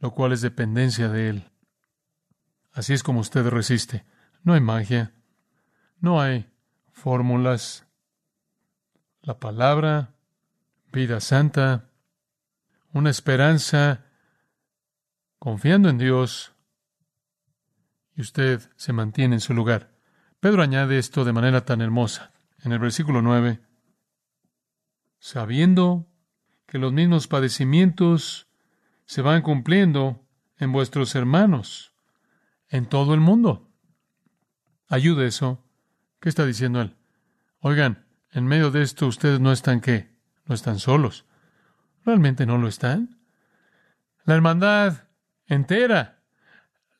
lo 0.00 0.12
cual 0.12 0.32
es 0.32 0.40
dependencia 0.40 1.08
de 1.08 1.28
Él. 1.28 1.50
Así 2.72 2.92
es 2.92 3.02
como 3.02 3.20
usted 3.20 3.46
resiste. 3.46 4.04
No 4.42 4.54
hay 4.54 4.60
magia, 4.60 5.14
no 6.00 6.20
hay 6.20 6.50
fórmulas. 6.90 7.86
La 9.22 9.38
palabra, 9.38 10.14
vida 10.92 11.20
santa, 11.20 11.90
una 12.92 13.10
esperanza, 13.10 14.06
confiando 15.38 15.88
en 15.88 15.98
Dios, 15.98 16.54
y 18.16 18.22
usted 18.22 18.60
se 18.76 18.92
mantiene 18.92 19.36
en 19.36 19.40
su 19.40 19.54
lugar. 19.54 19.94
Pedro 20.40 20.62
añade 20.62 20.98
esto 20.98 21.24
de 21.24 21.32
manera 21.32 21.64
tan 21.64 21.80
hermosa. 21.80 22.32
En 22.62 22.72
el 22.72 22.78
versículo 22.78 23.22
9, 23.22 23.60
sabiendo 25.18 26.06
que 26.66 26.78
los 26.78 26.92
mismos 26.92 27.28
padecimientos 27.28 28.49
se 29.10 29.22
van 29.22 29.42
cumpliendo 29.42 30.24
en 30.56 30.70
vuestros 30.70 31.16
hermanos 31.16 31.96
en 32.68 32.86
todo 32.86 33.12
el 33.12 33.18
mundo. 33.18 33.68
Ayude 34.86 35.26
eso. 35.26 35.66
¿Qué 36.20 36.28
está 36.28 36.46
diciendo 36.46 36.80
él? 36.80 36.94
Oigan, 37.58 38.06
en 38.30 38.46
medio 38.46 38.70
de 38.70 38.82
esto 38.82 39.08
ustedes 39.08 39.40
no 39.40 39.50
están 39.50 39.80
qué? 39.80 40.14
No 40.44 40.54
están 40.54 40.78
solos. 40.78 41.26
¿Realmente 42.04 42.46
no 42.46 42.56
lo 42.56 42.68
están? 42.68 43.18
La 44.26 44.36
hermandad 44.36 45.08
entera, 45.48 46.22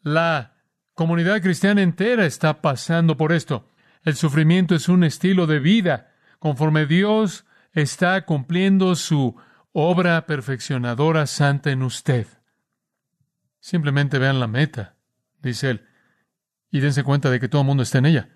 la 0.02 0.56
comunidad 0.94 1.40
cristiana 1.40 1.80
entera 1.80 2.26
está 2.26 2.60
pasando 2.60 3.16
por 3.16 3.30
esto. 3.30 3.70
El 4.02 4.16
sufrimiento 4.16 4.74
es 4.74 4.88
un 4.88 5.04
estilo 5.04 5.46
de 5.46 5.60
vida 5.60 6.10
conforme 6.40 6.86
Dios 6.86 7.44
está 7.72 8.26
cumpliendo 8.26 8.96
su 8.96 9.36
obra 9.72 10.26
perfeccionadora 10.26 11.26
santa 11.26 11.70
en 11.70 11.82
usted. 11.82 12.26
Simplemente 13.60 14.18
vean 14.18 14.40
la 14.40 14.46
meta, 14.46 14.96
dice 15.42 15.70
él, 15.70 15.86
y 16.70 16.80
dense 16.80 17.04
cuenta 17.04 17.30
de 17.30 17.40
que 17.40 17.48
todo 17.48 17.62
el 17.62 17.66
mundo 17.66 17.82
está 17.82 17.98
en 17.98 18.06
ella. 18.06 18.28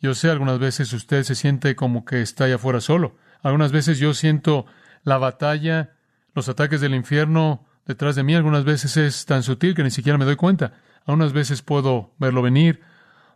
Yo 0.00 0.14
sé, 0.14 0.30
algunas 0.30 0.58
veces 0.58 0.92
usted 0.92 1.22
se 1.22 1.34
siente 1.34 1.76
como 1.76 2.04
que 2.04 2.20
está 2.20 2.44
allá 2.44 2.56
afuera 2.56 2.80
solo. 2.80 3.16
Algunas 3.42 3.72
veces 3.72 3.98
yo 3.98 4.12
siento 4.14 4.66
la 5.02 5.18
batalla, 5.18 5.96
los 6.34 6.48
ataques 6.48 6.80
del 6.80 6.94
infierno 6.94 7.66
detrás 7.86 8.16
de 8.16 8.22
mí. 8.22 8.34
Algunas 8.34 8.64
veces 8.64 8.96
es 8.96 9.24
tan 9.24 9.42
sutil 9.42 9.74
que 9.74 9.82
ni 9.82 9.90
siquiera 9.90 10.18
me 10.18 10.24
doy 10.24 10.36
cuenta. 10.36 10.74
Algunas 11.06 11.32
veces 11.32 11.62
puedo 11.62 12.14
verlo 12.18 12.42
venir. 12.42 12.82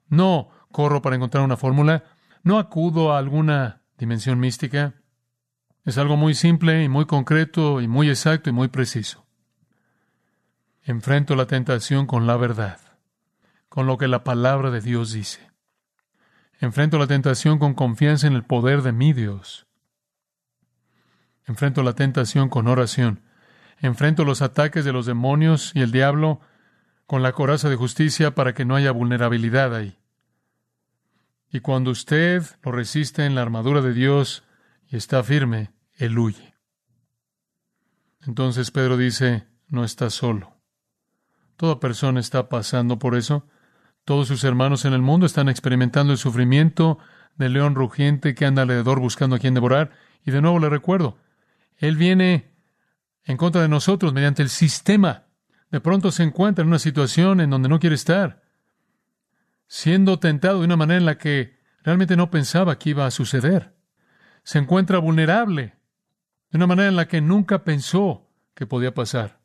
No 0.08 0.50
corro 0.72 1.00
para 1.00 1.16
encontrar 1.16 1.44
una 1.44 1.56
fórmula. 1.56 2.04
No 2.42 2.58
acudo 2.58 3.12
a 3.12 3.18
alguna 3.18 3.82
dimensión 3.96 4.38
mística. 4.40 4.94
Es 5.88 5.96
algo 5.96 6.18
muy 6.18 6.34
simple 6.34 6.84
y 6.84 6.88
muy 6.90 7.06
concreto 7.06 7.80
y 7.80 7.88
muy 7.88 8.10
exacto 8.10 8.50
y 8.50 8.52
muy 8.52 8.68
preciso. 8.68 9.24
Enfrento 10.82 11.34
la 11.34 11.46
tentación 11.46 12.06
con 12.06 12.26
la 12.26 12.36
verdad, 12.36 12.78
con 13.70 13.86
lo 13.86 13.96
que 13.96 14.06
la 14.06 14.22
palabra 14.22 14.70
de 14.70 14.82
Dios 14.82 15.12
dice. 15.12 15.50
Enfrento 16.60 16.98
la 16.98 17.06
tentación 17.06 17.58
con 17.58 17.72
confianza 17.72 18.26
en 18.26 18.34
el 18.34 18.44
poder 18.44 18.82
de 18.82 18.92
mi 18.92 19.14
Dios. 19.14 19.66
Enfrento 21.46 21.82
la 21.82 21.94
tentación 21.94 22.50
con 22.50 22.68
oración. 22.68 23.22
Enfrento 23.78 24.26
los 24.26 24.42
ataques 24.42 24.84
de 24.84 24.92
los 24.92 25.06
demonios 25.06 25.72
y 25.74 25.80
el 25.80 25.90
diablo 25.90 26.42
con 27.06 27.22
la 27.22 27.32
coraza 27.32 27.70
de 27.70 27.76
justicia 27.76 28.34
para 28.34 28.52
que 28.52 28.66
no 28.66 28.76
haya 28.76 28.90
vulnerabilidad 28.90 29.74
ahí. 29.74 29.96
Y 31.50 31.60
cuando 31.60 31.90
usted 31.92 32.42
lo 32.62 32.72
resiste 32.72 33.24
en 33.24 33.34
la 33.34 33.40
armadura 33.40 33.80
de 33.80 33.94
Dios 33.94 34.44
y 34.90 34.96
está 34.98 35.22
firme, 35.22 35.70
él 35.98 36.18
huye. 36.18 36.54
Entonces 38.26 38.70
Pedro 38.70 38.96
dice, 38.96 39.46
no 39.68 39.84
está 39.84 40.10
solo. 40.10 40.56
Toda 41.56 41.80
persona 41.80 42.20
está 42.20 42.48
pasando 42.48 42.98
por 42.98 43.16
eso. 43.16 43.46
Todos 44.04 44.28
sus 44.28 44.44
hermanos 44.44 44.84
en 44.84 44.92
el 44.92 45.02
mundo 45.02 45.26
están 45.26 45.48
experimentando 45.48 46.12
el 46.12 46.18
sufrimiento 46.18 46.98
del 47.36 47.52
león 47.52 47.74
rugiente 47.74 48.34
que 48.34 48.46
anda 48.46 48.62
alrededor 48.62 49.00
buscando 49.00 49.36
a 49.36 49.38
quien 49.38 49.54
devorar. 49.54 49.90
Y 50.24 50.30
de 50.30 50.40
nuevo 50.40 50.58
le 50.60 50.68
recuerdo, 50.68 51.18
Él 51.76 51.96
viene 51.96 52.54
en 53.24 53.36
contra 53.36 53.60
de 53.60 53.68
nosotros 53.68 54.12
mediante 54.12 54.42
el 54.42 54.48
sistema. 54.48 55.26
De 55.70 55.80
pronto 55.80 56.12
se 56.12 56.22
encuentra 56.22 56.62
en 56.62 56.68
una 56.68 56.78
situación 56.78 57.40
en 57.40 57.50
donde 57.50 57.68
no 57.68 57.78
quiere 57.78 57.94
estar, 57.94 58.42
siendo 59.66 60.18
tentado 60.18 60.60
de 60.60 60.64
una 60.64 60.76
manera 60.76 60.98
en 60.98 61.06
la 61.06 61.18
que 61.18 61.58
realmente 61.82 62.16
no 62.16 62.30
pensaba 62.30 62.78
que 62.78 62.90
iba 62.90 63.04
a 63.04 63.10
suceder. 63.10 63.74
Se 64.44 64.58
encuentra 64.58 64.98
vulnerable 64.98 65.77
de 66.50 66.56
una 66.56 66.66
manera 66.66 66.88
en 66.88 66.96
la 66.96 67.08
que 67.08 67.20
nunca 67.20 67.64
pensó 67.64 68.28
que 68.54 68.66
podía 68.66 68.94
pasar. 68.94 69.40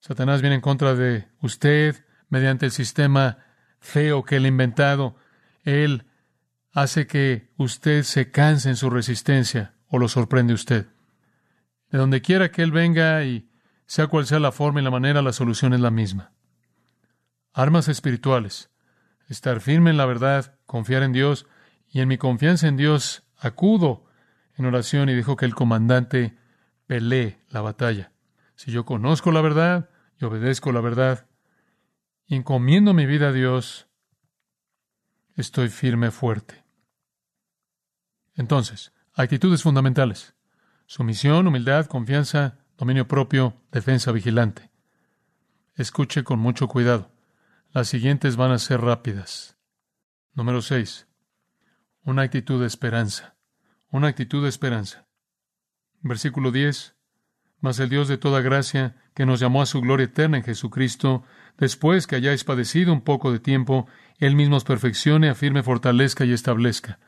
Satanás 0.00 0.40
viene 0.40 0.56
en 0.56 0.60
contra 0.60 0.94
de 0.94 1.28
usted 1.40 2.04
mediante 2.28 2.66
el 2.66 2.72
sistema 2.72 3.38
feo 3.80 4.24
que 4.24 4.36
él 4.36 4.44
ha 4.44 4.48
inventado. 4.48 5.16
Él 5.62 6.06
hace 6.72 7.06
que 7.06 7.52
usted 7.56 8.02
se 8.02 8.30
canse 8.30 8.68
en 8.68 8.76
su 8.76 8.90
resistencia 8.90 9.74
o 9.88 9.98
lo 9.98 10.08
sorprende 10.08 10.52
usted. 10.52 10.88
De 11.90 11.98
donde 11.98 12.22
quiera 12.22 12.50
que 12.50 12.62
él 12.62 12.72
venga 12.72 13.24
y 13.24 13.50
sea 13.86 14.08
cual 14.08 14.26
sea 14.26 14.40
la 14.40 14.52
forma 14.52 14.80
y 14.80 14.84
la 14.84 14.90
manera, 14.90 15.22
la 15.22 15.32
solución 15.32 15.72
es 15.74 15.80
la 15.80 15.90
misma. 15.90 16.32
Armas 17.52 17.88
espirituales. 17.88 18.70
Estar 19.28 19.60
firme 19.60 19.90
en 19.90 19.96
la 19.96 20.06
verdad, 20.06 20.58
confiar 20.66 21.02
en 21.02 21.12
Dios 21.12 21.46
y 21.88 22.00
en 22.00 22.08
mi 22.08 22.18
confianza 22.18 22.66
en 22.66 22.76
Dios 22.76 23.22
acudo 23.38 24.04
en 24.56 24.66
oración 24.66 25.08
y 25.08 25.14
dijo 25.14 25.36
que 25.36 25.44
el 25.44 25.54
comandante 25.54 26.36
pelee 26.86 27.40
la 27.48 27.60
batalla. 27.60 28.12
Si 28.56 28.70
yo 28.70 28.84
conozco 28.84 29.32
la 29.32 29.40
verdad 29.40 29.90
y 30.18 30.24
obedezco 30.24 30.72
la 30.72 30.80
verdad 30.80 31.26
y 32.26 32.36
encomiendo 32.36 32.94
mi 32.94 33.06
vida 33.06 33.28
a 33.28 33.32
Dios, 33.32 33.88
estoy 35.36 35.68
firme, 35.68 36.10
fuerte. 36.10 36.64
Entonces, 38.34 38.92
actitudes 39.14 39.62
fundamentales. 39.62 40.34
Sumisión, 40.86 41.46
humildad, 41.46 41.86
confianza, 41.86 42.58
dominio 42.76 43.08
propio, 43.08 43.60
defensa 43.72 44.12
vigilante. 44.12 44.70
Escuche 45.74 46.22
con 46.22 46.38
mucho 46.38 46.68
cuidado. 46.68 47.10
Las 47.70 47.88
siguientes 47.88 48.36
van 48.36 48.52
a 48.52 48.58
ser 48.58 48.80
rápidas. 48.80 49.56
Número 50.32 50.62
6. 50.62 51.08
Una 52.02 52.22
actitud 52.22 52.60
de 52.60 52.66
esperanza 52.66 53.33
una 53.94 54.08
actitud 54.08 54.42
de 54.42 54.48
esperanza. 54.48 55.06
Versículo 56.02 56.50
10. 56.50 56.96
Mas 57.60 57.78
el 57.78 57.88
Dios 57.88 58.08
de 58.08 58.18
toda 58.18 58.40
gracia, 58.40 58.96
que 59.14 59.24
nos 59.24 59.38
llamó 59.38 59.62
a 59.62 59.66
su 59.66 59.80
gloria 59.80 60.06
eterna 60.06 60.36
en 60.36 60.42
Jesucristo, 60.42 61.22
después 61.58 62.08
que 62.08 62.16
hayáis 62.16 62.42
padecido 62.42 62.92
un 62.92 63.02
poco 63.02 63.30
de 63.30 63.38
tiempo, 63.38 63.86
Él 64.18 64.34
mismo 64.34 64.56
os 64.56 64.64
perfeccione, 64.64 65.28
afirme, 65.28 65.62
fortalezca 65.62 66.24
y 66.24 66.32
establezca. 66.32 66.98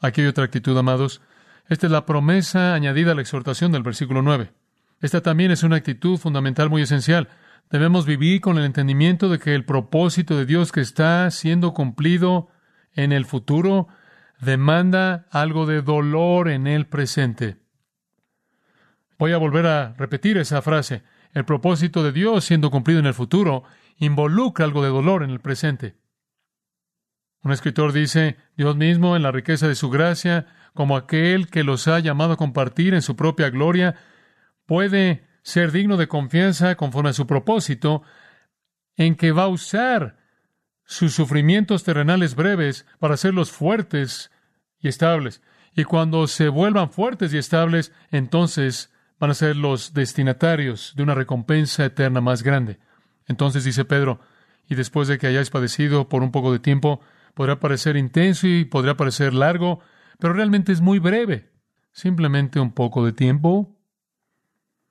Aquí 0.00 0.22
hay 0.22 0.26
otra 0.26 0.44
actitud, 0.44 0.76
amados. 0.78 1.20
Esta 1.68 1.86
es 1.86 1.92
la 1.92 2.06
promesa 2.06 2.72
añadida 2.72 3.12
a 3.12 3.14
la 3.14 3.20
exhortación 3.20 3.70
del 3.70 3.82
versículo 3.82 4.22
9. 4.22 4.54
Esta 5.02 5.20
también 5.20 5.50
es 5.50 5.62
una 5.64 5.76
actitud 5.76 6.16
fundamental 6.16 6.70
muy 6.70 6.80
esencial. 6.80 7.28
Debemos 7.70 8.06
vivir 8.06 8.40
con 8.40 8.56
el 8.56 8.64
entendimiento 8.64 9.28
de 9.28 9.38
que 9.38 9.54
el 9.54 9.66
propósito 9.66 10.38
de 10.38 10.46
Dios 10.46 10.72
que 10.72 10.80
está 10.80 11.30
siendo 11.30 11.74
cumplido 11.74 12.48
en 12.94 13.12
el 13.12 13.26
futuro 13.26 13.88
demanda 14.42 15.28
algo 15.30 15.66
de 15.66 15.82
dolor 15.82 16.48
en 16.48 16.66
el 16.66 16.86
presente. 16.86 17.58
Voy 19.16 19.32
a 19.32 19.38
volver 19.38 19.66
a 19.66 19.94
repetir 19.94 20.36
esa 20.36 20.60
frase. 20.62 21.04
El 21.32 21.44
propósito 21.44 22.02
de 22.02 22.10
Dios 22.10 22.44
siendo 22.44 22.70
cumplido 22.70 22.98
en 22.98 23.06
el 23.06 23.14
futuro 23.14 23.62
involucra 23.98 24.64
algo 24.64 24.82
de 24.82 24.90
dolor 24.90 25.22
en 25.22 25.30
el 25.30 25.40
presente. 25.40 25.94
Un 27.44 27.52
escritor 27.52 27.92
dice, 27.92 28.36
Dios 28.56 28.76
mismo, 28.76 29.14
en 29.14 29.22
la 29.22 29.30
riqueza 29.30 29.68
de 29.68 29.76
su 29.76 29.90
gracia, 29.90 30.46
como 30.74 30.96
aquel 30.96 31.48
que 31.48 31.62
los 31.62 31.86
ha 31.86 32.00
llamado 32.00 32.32
a 32.32 32.36
compartir 32.36 32.94
en 32.94 33.02
su 33.02 33.14
propia 33.14 33.48
gloria, 33.50 33.94
puede 34.66 35.24
ser 35.42 35.70
digno 35.70 35.96
de 35.96 36.08
confianza 36.08 36.74
conforme 36.74 37.10
a 37.10 37.14
su 37.14 37.28
propósito, 37.28 38.02
en 38.96 39.14
que 39.14 39.30
va 39.30 39.44
a 39.44 39.48
usar 39.48 40.21
sus 40.84 41.14
sufrimientos 41.14 41.84
terrenales 41.84 42.34
breves 42.34 42.86
para 42.98 43.14
hacerlos 43.14 43.50
fuertes 43.50 44.30
y 44.78 44.88
estables. 44.88 45.42
Y 45.74 45.84
cuando 45.84 46.26
se 46.26 46.48
vuelvan 46.48 46.90
fuertes 46.90 47.32
y 47.32 47.38
estables, 47.38 47.92
entonces 48.10 48.92
van 49.18 49.30
a 49.30 49.34
ser 49.34 49.56
los 49.56 49.94
destinatarios 49.94 50.94
de 50.96 51.02
una 51.02 51.14
recompensa 51.14 51.84
eterna 51.84 52.20
más 52.20 52.42
grande. 52.42 52.78
Entonces 53.26 53.64
dice 53.64 53.84
Pedro, 53.84 54.20
y 54.68 54.74
después 54.74 55.08
de 55.08 55.18
que 55.18 55.28
hayáis 55.28 55.50
padecido 55.50 56.08
por 56.08 56.22
un 56.22 56.32
poco 56.32 56.52
de 56.52 56.58
tiempo, 56.58 57.00
podrá 57.34 57.60
parecer 57.60 57.96
intenso 57.96 58.46
y 58.46 58.64
podrá 58.64 58.96
parecer 58.96 59.32
largo, 59.32 59.80
pero 60.18 60.34
realmente 60.34 60.72
es 60.72 60.80
muy 60.80 60.98
breve, 60.98 61.50
simplemente 61.92 62.60
un 62.60 62.72
poco 62.72 63.04
de 63.04 63.12
tiempo. 63.12 63.76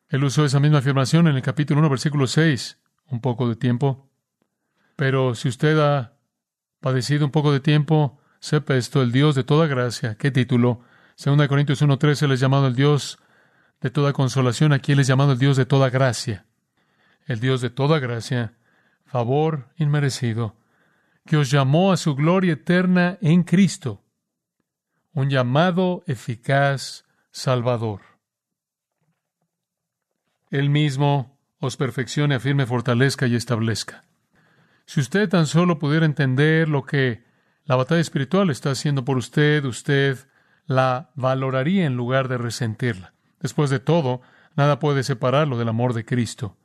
Él 0.10 0.24
usó 0.24 0.46
esa 0.46 0.60
misma 0.60 0.80
afirmación 0.80 1.28
en 1.28 1.36
el 1.36 1.42
capítulo 1.42 1.80
1, 1.80 1.90
versículo 1.90 2.28
6, 2.28 2.80
un 3.08 3.22
poco 3.22 3.48
de 3.48 3.56
tiempo. 3.56 4.11
Pero 5.02 5.34
si 5.34 5.48
usted 5.48 5.80
ha 5.80 6.14
padecido 6.80 7.26
un 7.26 7.32
poco 7.32 7.52
de 7.52 7.60
tiempo, 7.60 8.20
sepa 8.40 8.76
esto, 8.76 9.02
el 9.02 9.12
Dios 9.12 9.34
de 9.34 9.44
toda 9.44 9.66
gracia. 9.66 10.14
¿Qué 10.14 10.30
título? 10.30 10.82
2 11.18 11.48
Corintios 11.48 11.82
1.13 11.82 12.22
Él 12.22 12.34
es 12.34 12.40
llamado 12.40 12.68
el 12.68 12.76
Dios 12.76 13.18
de 13.82 13.90
toda 13.90 14.14
consolación. 14.14 14.74
Aquí 14.74 14.92
Él 14.92 15.00
es 15.00 15.08
llamado 15.08 15.32
el 15.32 15.40
Dios 15.40 15.58
de 15.58 15.66
toda 15.66 15.90
gracia. 15.90 16.46
El 17.26 17.40
Dios 17.40 17.62
de 17.62 17.72
toda 17.72 17.98
gracia, 17.98 18.54
favor 19.04 19.70
inmerecido, 19.76 20.56
que 21.26 21.38
os 21.38 21.50
llamó 21.50 21.92
a 21.92 21.98
su 21.98 22.14
gloria 22.14 22.54
eterna 22.54 23.18
en 23.22 23.42
Cristo. 23.42 24.04
Un 25.14 25.32
llamado 25.32 26.04
eficaz 26.06 27.06
Salvador. 27.32 28.02
Él 30.52 30.70
mismo 30.70 31.40
os 31.58 31.76
perfeccione, 31.76 32.36
afirme, 32.36 32.68
fortalezca 32.68 33.26
y 33.26 33.34
establezca. 33.34 34.06
Si 34.86 35.00
usted 35.00 35.30
tan 35.30 35.48
solo 35.48 35.80
pudiera 35.80 36.06
entender 36.06 36.68
lo 36.68 36.84
que 36.84 37.24
la 37.66 37.76
batalla 37.76 38.02
espiritual 38.02 38.50
está 38.50 38.72
haciendo 38.72 39.06
por 39.06 39.18
usted, 39.18 39.64
usted 39.66 40.18
la 40.66 41.12
valoraría 41.16 41.86
en 41.86 41.96
lugar 41.96 42.28
de 42.28 42.38
resentirla. 42.38 43.14
Después 43.40 43.70
de 43.70 43.80
todo, 43.80 44.22
nada 44.56 44.80
puede 44.80 45.04
separarlo 45.04 45.58
del 45.58 45.70
amor 45.70 45.94
de 45.94 46.06
Cristo. 46.06 46.58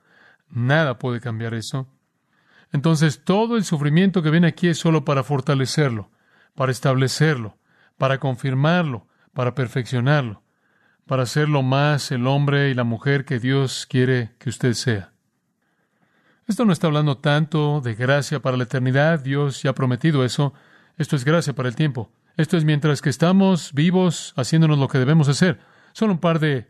Nada 0.49 0.99
puede 0.99 1.20
cambiar 1.20 1.54
eso. 1.54 1.88
Entonces, 2.73 3.25
todo 3.25 3.56
el 3.56 3.64
sufrimiento 3.64 4.23
que 4.23 4.30
viene 4.30 4.49
aquí 4.49 4.68
es 4.68 4.78
solo 4.78 5.04
para 5.04 5.23
fortalecerlo, 5.23 6.11
para 6.54 6.73
establecerlo, 6.73 7.58
para 7.96 8.18
confirmarlo, 8.18 9.06
para 9.32 9.54
perfeccionarlo, 9.54 10.42
para 11.06 11.23
hacerlo 11.23 11.62
más 11.62 12.11
el 12.11 12.26
hombre 12.26 12.70
y 12.70 12.75
la 12.75 12.85
mujer 12.85 13.25
que 13.25 13.38
Dios 13.38 13.87
quiere 13.88 14.35
que 14.38 14.49
usted 14.49 14.73
sea. 14.75 15.12
Esto 16.46 16.64
no 16.64 16.72
está 16.72 16.86
hablando 16.86 17.18
tanto 17.18 17.80
de 17.80 17.96
gracia 17.96 18.40
para 18.40 18.56
la 18.56 18.64
eternidad, 18.64 19.18
Dios 19.18 19.62
ya 19.62 19.70
ha 19.70 19.74
prometido 19.74 20.24
eso, 20.24 20.54
esto 20.96 21.16
es 21.16 21.24
gracia 21.24 21.54
para 21.54 21.68
el 21.68 21.74
tiempo. 21.74 22.12
Esto 22.36 22.56
es 22.56 22.64
mientras 22.64 23.02
que 23.02 23.10
estamos 23.10 23.72
vivos 23.72 24.32
haciéndonos 24.36 24.78
lo 24.78 24.86
que 24.86 24.98
debemos 24.98 25.28
hacer. 25.28 25.58
Solo 25.92 26.12
un 26.12 26.20
par 26.20 26.38
de 26.38 26.68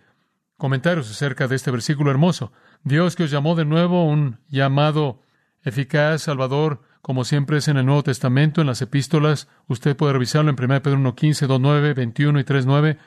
comentarios 0.57 1.11
acerca 1.11 1.47
de 1.47 1.57
este 1.57 1.71
versículo 1.71 2.11
hermoso. 2.11 2.53
Dios 2.85 3.17
que 3.17 3.25
os 3.25 3.31
llamó 3.31 3.55
de 3.55 3.67
nuevo 3.67 4.05
un 4.07 4.39
llamado 4.49 5.21
eficaz, 5.63 6.23
salvador, 6.23 6.81
como 7.03 7.25
siempre 7.25 7.59
es 7.59 7.69
en 7.69 7.77
el 7.77 7.85
Nuevo 7.85 8.03
Testamento, 8.03 8.63
en 8.63 8.69
las 8.69 8.81
epístolas. 8.81 9.47
Usted 9.67 9.95
puede 9.95 10.15
revisarlo 10.15 10.51
en 10.51 10.57
1 10.59 10.83
Pedro 10.83 10.99
1.15, 10.99 11.49
2.9, 11.49 11.95
21 11.95 12.41
y 12.41 12.45
3.9. 12.45 12.99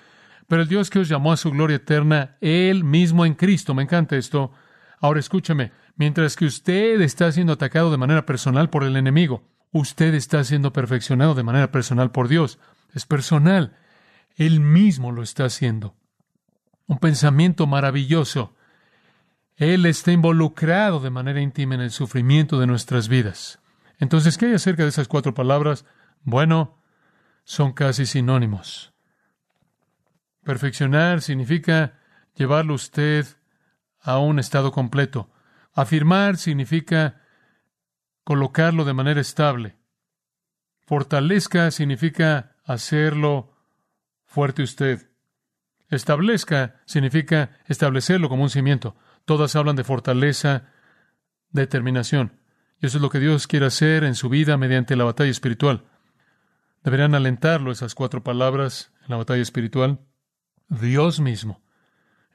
Pero 0.47 0.61
el 0.61 0.67
Dios 0.67 0.89
que 0.89 0.99
os 0.99 1.09
llamó 1.09 1.31
a 1.31 1.37
su 1.37 1.49
gloria 1.49 1.77
eterna, 1.77 2.37
Él 2.41 2.83
mismo 2.83 3.25
en 3.25 3.33
Cristo. 3.33 3.73
Me 3.73 3.83
encanta 3.83 4.17
esto. 4.17 4.51
Ahora 4.99 5.19
escúcheme. 5.19 5.71
Mientras 5.99 6.37
que 6.37 6.45
usted 6.45 7.01
está 7.01 7.29
siendo 7.29 7.51
atacado 7.51 7.91
de 7.91 7.97
manera 7.97 8.25
personal 8.25 8.69
por 8.69 8.85
el 8.85 8.95
enemigo, 8.95 9.43
usted 9.73 10.13
está 10.13 10.41
siendo 10.45 10.71
perfeccionado 10.71 11.35
de 11.35 11.43
manera 11.43 11.73
personal 11.73 12.09
por 12.09 12.29
Dios. 12.29 12.57
Es 12.93 13.05
personal. 13.05 13.75
Él 14.37 14.61
mismo 14.61 15.11
lo 15.11 15.21
está 15.21 15.43
haciendo. 15.43 15.97
Un 16.87 16.99
pensamiento 16.99 17.67
maravilloso. 17.67 18.55
Él 19.57 19.85
está 19.85 20.13
involucrado 20.13 21.01
de 21.01 21.09
manera 21.09 21.41
íntima 21.41 21.75
en 21.75 21.81
el 21.81 21.91
sufrimiento 21.91 22.61
de 22.61 22.67
nuestras 22.67 23.09
vidas. 23.09 23.59
Entonces, 23.97 24.37
¿qué 24.37 24.45
hay 24.45 24.53
acerca 24.53 24.83
de 24.83 24.89
esas 24.89 25.09
cuatro 25.09 25.33
palabras? 25.33 25.83
Bueno, 26.23 26.81
son 27.43 27.73
casi 27.73 28.05
sinónimos. 28.05 28.93
Perfeccionar 30.45 31.21
significa 31.21 31.99
llevarlo 32.35 32.73
usted 32.73 33.25
a 33.99 34.17
un 34.19 34.39
estado 34.39 34.71
completo. 34.71 35.29
Afirmar 35.73 36.37
significa 36.37 37.21
colocarlo 38.23 38.85
de 38.85 38.93
manera 38.93 39.21
estable. 39.21 39.77
Fortalezca 40.85 41.71
significa 41.71 42.55
hacerlo 42.65 43.55
fuerte 44.25 44.63
usted. 44.63 45.09
Establezca 45.89 46.81
significa 46.85 47.57
establecerlo 47.65 48.29
como 48.29 48.43
un 48.43 48.49
cimiento. 48.49 48.95
Todas 49.25 49.55
hablan 49.55 49.75
de 49.75 49.83
fortaleza, 49.83 50.71
determinación. 51.51 52.39
Y 52.79 52.85
eso 52.85 52.97
es 52.97 53.01
lo 53.01 53.09
que 53.09 53.19
Dios 53.19 53.47
quiere 53.47 53.65
hacer 53.65 54.03
en 54.03 54.15
su 54.15 54.29
vida 54.29 54.57
mediante 54.57 54.95
la 54.95 55.03
batalla 55.03 55.31
espiritual. 55.31 55.85
Deberían 56.83 57.15
alentarlo 57.15 57.71
esas 57.71 57.95
cuatro 57.95 58.23
palabras 58.23 58.93
en 59.01 59.09
la 59.09 59.17
batalla 59.17 59.41
espiritual. 59.41 59.99
Dios 60.69 61.19
mismo 61.19 61.61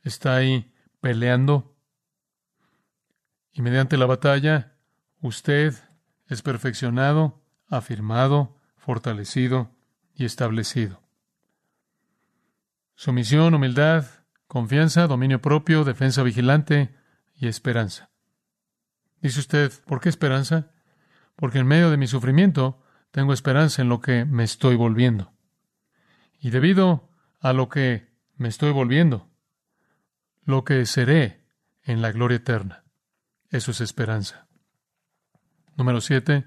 está 0.02 0.36
ahí 0.36 0.72
peleando. 1.00 1.73
Y 3.54 3.62
mediante 3.62 3.96
la 3.96 4.06
batalla, 4.06 4.76
usted 5.20 5.74
es 6.26 6.42
perfeccionado, 6.42 7.40
afirmado, 7.68 8.58
fortalecido 8.76 9.70
y 10.14 10.24
establecido. 10.24 11.00
Sumisión, 12.96 13.54
humildad, 13.54 14.06
confianza, 14.48 15.06
dominio 15.06 15.40
propio, 15.40 15.84
defensa 15.84 16.22
vigilante 16.24 16.94
y 17.36 17.46
esperanza. 17.46 18.10
Dice 19.22 19.40
usted, 19.40 19.72
¿por 19.86 20.00
qué 20.00 20.08
esperanza? 20.08 20.72
Porque 21.36 21.58
en 21.58 21.66
medio 21.66 21.90
de 21.90 21.96
mi 21.96 22.08
sufrimiento 22.08 22.82
tengo 23.12 23.32
esperanza 23.32 23.82
en 23.82 23.88
lo 23.88 24.00
que 24.00 24.24
me 24.24 24.42
estoy 24.42 24.74
volviendo. 24.74 25.32
Y 26.40 26.50
debido 26.50 27.08
a 27.40 27.52
lo 27.52 27.68
que 27.68 28.12
me 28.36 28.48
estoy 28.48 28.72
volviendo, 28.72 29.30
lo 30.44 30.64
que 30.64 30.84
seré 30.86 31.46
en 31.84 32.02
la 32.02 32.10
gloria 32.10 32.36
eterna. 32.36 32.83
Eso 33.54 33.70
es 33.70 33.80
esperanza. 33.80 34.48
Número 35.76 36.00
siete, 36.00 36.44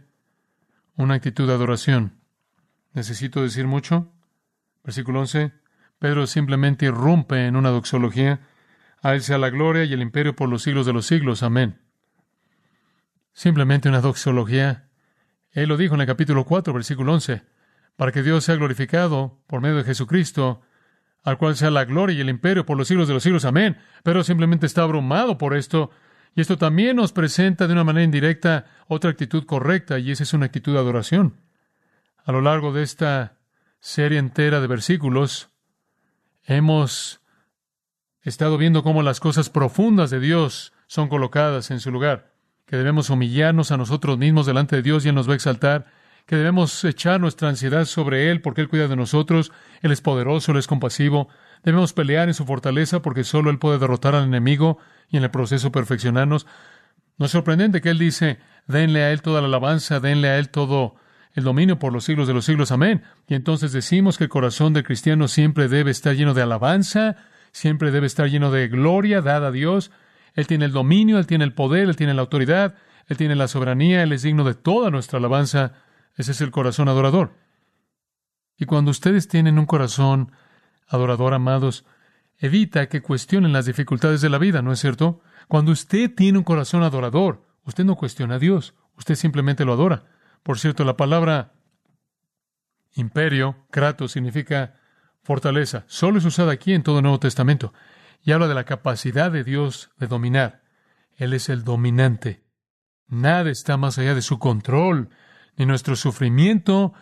una 0.98 1.14
actitud 1.14 1.48
de 1.48 1.54
adoración. 1.54 2.20
¿Necesito 2.92 3.42
decir 3.42 3.66
mucho? 3.66 4.12
Versículo 4.84 5.22
11. 5.22 5.54
Pedro 6.00 6.28
simplemente 6.28 6.86
irrumpe 6.86 7.48
en 7.48 7.56
una 7.56 7.70
doxología. 7.70 8.42
A 9.02 9.14
él 9.14 9.22
sea 9.22 9.38
la 9.38 9.50
gloria 9.50 9.86
y 9.86 9.94
el 9.94 10.02
imperio 10.02 10.36
por 10.36 10.50
los 10.50 10.64
siglos 10.64 10.86
de 10.86 10.92
los 10.92 11.06
siglos. 11.06 11.44
Amén. 11.44 11.80
Simplemente 13.32 13.88
una 13.88 14.02
doxología. 14.02 14.90
Él 15.52 15.70
lo 15.70 15.78
dijo 15.78 15.96
en 15.96 16.02
el 16.02 16.08
capítulo 16.08 16.44
4, 16.44 16.74
versículo 16.74 17.14
11. 17.14 17.42
Para 17.96 18.12
que 18.12 18.22
Dios 18.22 18.44
sea 18.44 18.56
glorificado 18.56 19.40
por 19.48 19.62
medio 19.62 19.78
de 19.78 19.86
Jesucristo, 19.86 20.62
al 21.24 21.38
cual 21.38 21.56
sea 21.56 21.72
la 21.72 21.86
gloria 21.86 22.18
y 22.18 22.20
el 22.20 22.28
imperio 22.28 22.66
por 22.66 22.76
los 22.76 22.90
siglos 22.90 23.08
de 23.08 23.14
los 23.14 23.24
siglos. 23.24 23.46
Amén. 23.46 23.78
Pero 24.04 24.26
simplemente 24.26 24.66
está 24.66 24.82
abrumado 24.82 25.38
por 25.38 25.56
esto. 25.56 25.90
Y 26.38 26.42
esto 26.42 26.60
también 26.60 26.98
nos 26.98 27.14
presenta 27.14 27.66
de 27.66 27.74
una 27.74 27.84
manera 27.84 28.04
indirecta 28.04 28.68
otra 28.88 29.10
actitud 29.10 29.44
correcta, 29.48 29.98
y 29.98 30.12
esa 30.12 30.22
es 30.22 30.36
una 30.36 30.46
actitud 30.46 30.72
de 30.72 30.78
adoración. 30.78 31.34
A 32.24 32.32
lo 32.32 32.42
largo 32.42 32.72
de 32.72 32.84
esta 32.84 33.40
serie 33.80 34.20
entera 34.20 34.62
de 34.62 34.68
versículos, 34.68 35.50
Hemos 36.44 37.22
estado 38.22 38.60
viendo 38.60 38.84
cómo 38.84 39.02
las 39.02 39.20
cosas 39.20 39.50
profundas 39.50 40.12
de 40.12 40.20
Dios 40.20 40.74
son 40.86 41.10
colocadas 41.10 41.72
en 41.72 41.80
su 41.80 41.92
lugar, 41.92 42.32
que 42.68 42.78
debemos 42.78 43.10
humillarnos 43.10 43.72
a 43.72 43.78
nosotros 43.78 44.20
mismos 44.20 44.46
delante 44.46 44.76
de 44.76 44.84
Dios 44.84 45.06
y 45.06 45.10
Él 45.10 45.16
nos 45.16 45.28
va 45.28 45.34
a 45.34 45.38
exaltar, 45.38 45.88
que 46.28 46.36
debemos 46.36 46.84
echar 46.84 47.20
nuestra 47.20 47.50
ansiedad 47.50 47.86
sobre 47.86 48.30
Él 48.30 48.42
porque 48.42 48.62
Él 48.62 48.68
cuida 48.68 48.88
de 48.88 48.98
nosotros, 48.98 49.52
Él 49.82 49.92
es 49.92 50.02
poderoso, 50.02 50.52
Él 50.52 50.58
es 50.58 50.68
compasivo, 50.68 51.30
debemos 51.64 51.94
pelear 51.94 52.28
en 52.28 52.34
su 52.34 52.46
fortaleza 52.46 53.02
porque 53.02 53.24
solo 53.24 53.50
Él 53.50 53.60
puede 53.60 53.80
derrotar 53.80 54.14
al 54.14 54.26
enemigo 54.26 54.78
y 55.10 55.18
en 55.18 55.24
el 55.24 55.32
proceso 55.32 55.72
perfeccionarnos. 55.72 56.46
No 57.18 57.26
es 57.26 57.32
sorprendente 57.32 57.82
que 57.82 57.90
Él 57.90 57.98
dice, 57.98 58.40
denle 58.68 59.04
a 59.04 59.12
Él 59.12 59.22
toda 59.22 59.40
la 59.42 59.48
alabanza, 59.48 60.02
denle 60.02 60.28
a 60.28 60.38
Él 60.38 60.50
todo 60.50 60.96
el 61.34 61.46
dominio 61.46 61.80
por 61.80 61.94
los 61.94 62.04
siglos 62.04 62.28
de 62.28 62.34
los 62.34 62.44
siglos. 62.44 62.72
Amén. 62.72 63.04
Y 63.28 63.34
entonces 63.34 63.72
decimos 63.72 64.18
que 64.18 64.26
el 64.26 64.30
corazón 64.30 64.74
del 64.74 64.84
cristiano 64.84 65.30
siempre 65.30 65.70
debe 65.70 65.92
estar 65.92 66.14
lleno 66.14 66.34
de 66.34 66.42
alabanza, 66.42 67.16
siempre 67.54 67.92
debe 67.92 68.06
estar 68.06 68.28
lleno 68.28 68.52
de 68.52 68.68
gloria 68.68 69.22
dada 69.22 69.48
a 69.48 69.52
Dios. 69.52 69.92
Él 70.34 70.46
tiene 70.46 70.66
el 70.66 70.74
dominio, 70.74 71.20
Él 71.20 71.26
tiene 71.26 71.46
el 71.46 71.54
poder, 71.54 71.88
Él 71.88 71.96
tiene 71.96 72.14
la 72.14 72.22
autoridad, 72.22 72.76
Él 73.08 73.16
tiene 73.16 73.36
la 73.36 73.48
soberanía, 73.48 74.04
Él 74.04 74.12
es 74.12 74.24
digno 74.24 74.44
de 74.44 74.56
toda 74.56 74.92
nuestra 74.92 75.20
alabanza. 75.20 75.74
Ese 76.18 76.32
es 76.32 76.42
el 76.42 76.52
corazón 76.52 76.90
adorador. 76.90 77.36
Y 78.58 78.66
cuando 78.66 78.92
ustedes 78.92 79.28
tienen 79.28 79.60
un 79.60 79.68
corazón 79.68 80.32
adorador, 80.88 81.34
amados, 81.34 81.86
evita 82.40 82.90
que 82.90 83.02
cuestionen 83.02 83.54
las 83.54 83.68
dificultades 83.68 84.22
de 84.22 84.30
la 84.30 84.40
vida, 84.40 84.62
¿no 84.62 84.72
es 84.72 84.80
cierto? 84.80 85.22
Cuando 85.48 85.72
usted 85.72 86.14
tiene 86.14 86.40
un 86.40 86.44
corazón 86.44 86.84
adorador, 86.84 87.46
usted 87.64 87.86
no 87.86 87.96
cuestiona 87.96 88.36
a 88.36 88.40
Dios, 88.40 88.74
usted 88.98 89.16
simplemente 89.16 89.64
lo 89.64 89.74
adora. 89.74 90.06
Por 90.44 90.60
cierto, 90.60 90.84
la 90.84 90.98
palabra 90.98 91.54
imperio, 92.94 93.68
kratos, 93.70 94.12
significa 94.12 94.76
fortaleza. 95.22 95.84
Solo 95.88 96.18
es 96.18 96.26
usada 96.26 96.52
aquí 96.52 96.74
en 96.74 96.84
todo 96.84 96.98
el 96.98 97.04
Nuevo 97.04 97.20
Testamento 97.20 97.74
y 98.24 98.32
habla 98.32 98.48
de 98.48 98.56
la 98.56 98.64
capacidad 98.64 99.32
de 99.32 99.44
Dios 99.44 99.92
de 99.98 100.08
dominar. 100.08 100.64
Él 101.16 101.34
es 101.34 101.50
el 101.50 101.64
dominante. 101.64 102.44
Nada 103.08 103.50
está 103.52 103.78
más 103.78 103.98
allá 103.98 104.16
de 104.16 104.22
su 104.22 104.40
control, 104.40 105.10
ni 105.58 105.66
nuestro 105.66 105.96
sufrimiento, 105.96 106.94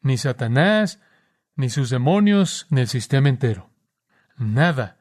ni 0.00 0.18
Satanás, 0.18 1.00
ni 1.54 1.70
sus 1.70 1.90
demonios, 1.90 2.66
ni 2.70 2.80
el 2.80 2.88
sistema 2.88 3.28
entero. 3.28 3.70
Nada 4.36 4.98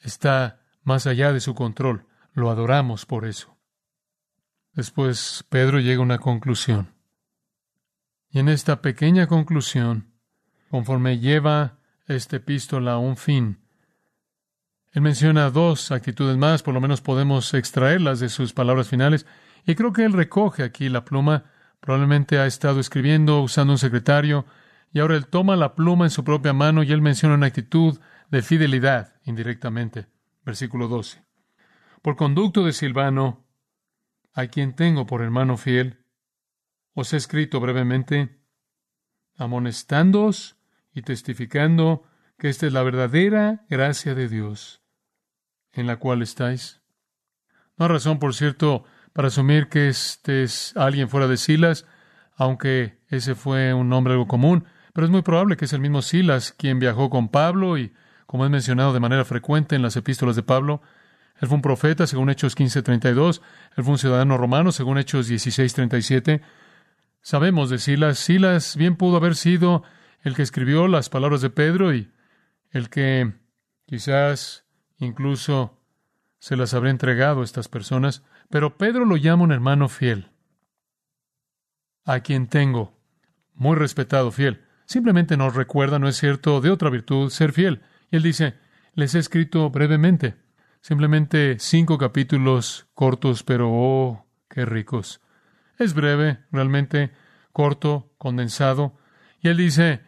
está 0.00 0.60
más 0.82 1.06
allá 1.06 1.32
de 1.32 1.40
su 1.40 1.54
control. 1.54 2.06
Lo 2.32 2.50
adoramos 2.50 3.06
por 3.06 3.26
eso. 3.26 3.56
Después 4.72 5.44
Pedro 5.48 5.78
llega 5.78 6.00
a 6.00 6.02
una 6.02 6.18
conclusión. 6.18 6.94
Y 8.30 8.40
en 8.40 8.48
esta 8.48 8.82
pequeña 8.82 9.28
conclusión, 9.28 10.12
conforme 10.70 11.20
lleva 11.20 11.78
esta 12.06 12.36
epístola 12.36 12.94
a 12.94 12.98
un 12.98 13.16
fin, 13.16 13.60
él 14.92 15.02
menciona 15.02 15.50
dos 15.50 15.90
actitudes 15.90 16.36
más, 16.36 16.62
por 16.62 16.74
lo 16.74 16.80
menos 16.80 17.00
podemos 17.00 17.52
extraerlas 17.54 18.20
de 18.20 18.28
sus 18.28 18.52
palabras 18.52 18.88
finales, 18.88 19.26
y 19.66 19.74
creo 19.74 19.92
que 19.92 20.04
él 20.04 20.12
recoge 20.12 20.62
aquí 20.62 20.88
la 20.88 21.04
pluma, 21.04 21.44
probablemente 21.84 22.38
ha 22.38 22.46
estado 22.46 22.80
escribiendo 22.80 23.42
usando 23.42 23.74
un 23.74 23.78
secretario, 23.78 24.46
y 24.90 25.00
ahora 25.00 25.16
él 25.16 25.26
toma 25.26 25.54
la 25.54 25.74
pluma 25.74 26.06
en 26.06 26.10
su 26.10 26.24
propia 26.24 26.54
mano 26.54 26.82
y 26.82 26.90
él 26.92 27.02
menciona 27.02 27.34
una 27.34 27.46
actitud 27.46 28.00
de 28.30 28.40
fidelidad 28.40 29.20
indirectamente. 29.24 30.06
Versículo 30.46 30.88
12. 30.88 31.22
Por 32.00 32.16
conducto 32.16 32.64
de 32.64 32.72
Silvano, 32.72 33.44
a 34.32 34.46
quien 34.46 34.74
tengo 34.74 35.06
por 35.06 35.20
hermano 35.20 35.58
fiel, 35.58 36.06
os 36.94 37.12
he 37.12 37.18
escrito 37.18 37.60
brevemente, 37.60 38.40
amonestándoos 39.36 40.56
y 40.94 41.02
testificando 41.02 42.04
que 42.38 42.48
esta 42.48 42.66
es 42.66 42.72
la 42.72 42.82
verdadera 42.82 43.66
gracia 43.68 44.14
de 44.14 44.28
Dios 44.30 44.80
en 45.72 45.86
la 45.86 45.98
cual 45.98 46.22
estáis. 46.22 46.80
No 47.76 47.84
hay 47.84 47.90
razón, 47.90 48.18
por 48.18 48.34
cierto, 48.34 48.84
para 49.14 49.28
asumir 49.28 49.68
que 49.68 49.88
este 49.88 50.42
es 50.42 50.76
alguien 50.76 51.08
fuera 51.08 51.26
de 51.26 51.38
Silas, 51.38 51.86
aunque 52.36 52.98
ese 53.08 53.34
fue 53.34 53.72
un 53.72 53.88
nombre 53.88 54.12
algo 54.12 54.28
común, 54.28 54.66
pero 54.92 55.06
es 55.06 55.10
muy 55.10 55.22
probable 55.22 55.56
que 55.56 55.64
es 55.64 55.72
el 55.72 55.80
mismo 55.80 56.02
Silas 56.02 56.52
quien 56.52 56.78
viajó 56.78 57.08
con 57.08 57.28
Pablo 57.30 57.78
y, 57.78 57.94
como 58.26 58.44
es 58.44 58.50
mencionado 58.50 58.92
de 58.92 59.00
manera 59.00 59.24
frecuente 59.24 59.74
en 59.74 59.80
las 59.80 59.96
epístolas 59.96 60.36
de 60.36 60.42
Pablo, 60.42 60.82
él 61.40 61.48
fue 61.48 61.56
un 61.56 61.62
profeta, 61.62 62.06
según 62.06 62.28
Hechos 62.28 62.54
15:32, 62.54 63.40
él 63.76 63.84
fue 63.84 63.92
un 63.92 63.98
ciudadano 63.98 64.36
romano, 64.36 64.70
según 64.70 64.98
Hechos 64.98 65.28
16:37. 65.28 66.42
Sabemos 67.22 67.70
de 67.70 67.78
Silas, 67.78 68.18
Silas 68.18 68.76
bien 68.76 68.96
pudo 68.96 69.16
haber 69.16 69.34
sido 69.34 69.82
el 70.20 70.36
que 70.36 70.42
escribió 70.42 70.86
las 70.88 71.08
palabras 71.08 71.40
de 71.40 71.48
Pedro 71.48 71.94
y 71.94 72.12
el 72.70 72.90
que 72.90 73.32
quizás 73.86 74.64
Incluso 74.98 75.80
se 76.38 76.56
las 76.56 76.74
habría 76.74 76.90
entregado 76.90 77.40
a 77.40 77.44
estas 77.44 77.68
personas, 77.68 78.22
pero 78.54 78.78
Pedro 78.78 79.04
lo 79.04 79.16
llama 79.16 79.42
un 79.42 79.50
hermano 79.50 79.88
fiel, 79.88 80.30
a 82.04 82.20
quien 82.20 82.46
tengo, 82.46 82.96
muy 83.52 83.74
respetado, 83.74 84.30
fiel. 84.30 84.62
Simplemente 84.86 85.36
nos 85.36 85.56
recuerda, 85.56 85.98
¿no 85.98 86.06
es 86.06 86.14
cierto?, 86.14 86.60
de 86.60 86.70
otra 86.70 86.88
virtud, 86.88 87.30
ser 87.30 87.50
fiel. 87.50 87.82
Y 88.12 88.16
él 88.18 88.22
dice, 88.22 88.54
les 88.92 89.16
he 89.16 89.18
escrito 89.18 89.70
brevemente, 89.70 90.36
simplemente 90.82 91.56
cinco 91.58 91.98
capítulos 91.98 92.86
cortos, 92.94 93.42
pero 93.42 93.70
oh, 93.72 94.24
qué 94.48 94.64
ricos. 94.64 95.20
Es 95.76 95.92
breve, 95.92 96.38
realmente 96.52 97.10
corto, 97.50 98.14
condensado. 98.18 98.96
Y 99.40 99.48
él 99.48 99.56
dice, 99.56 100.02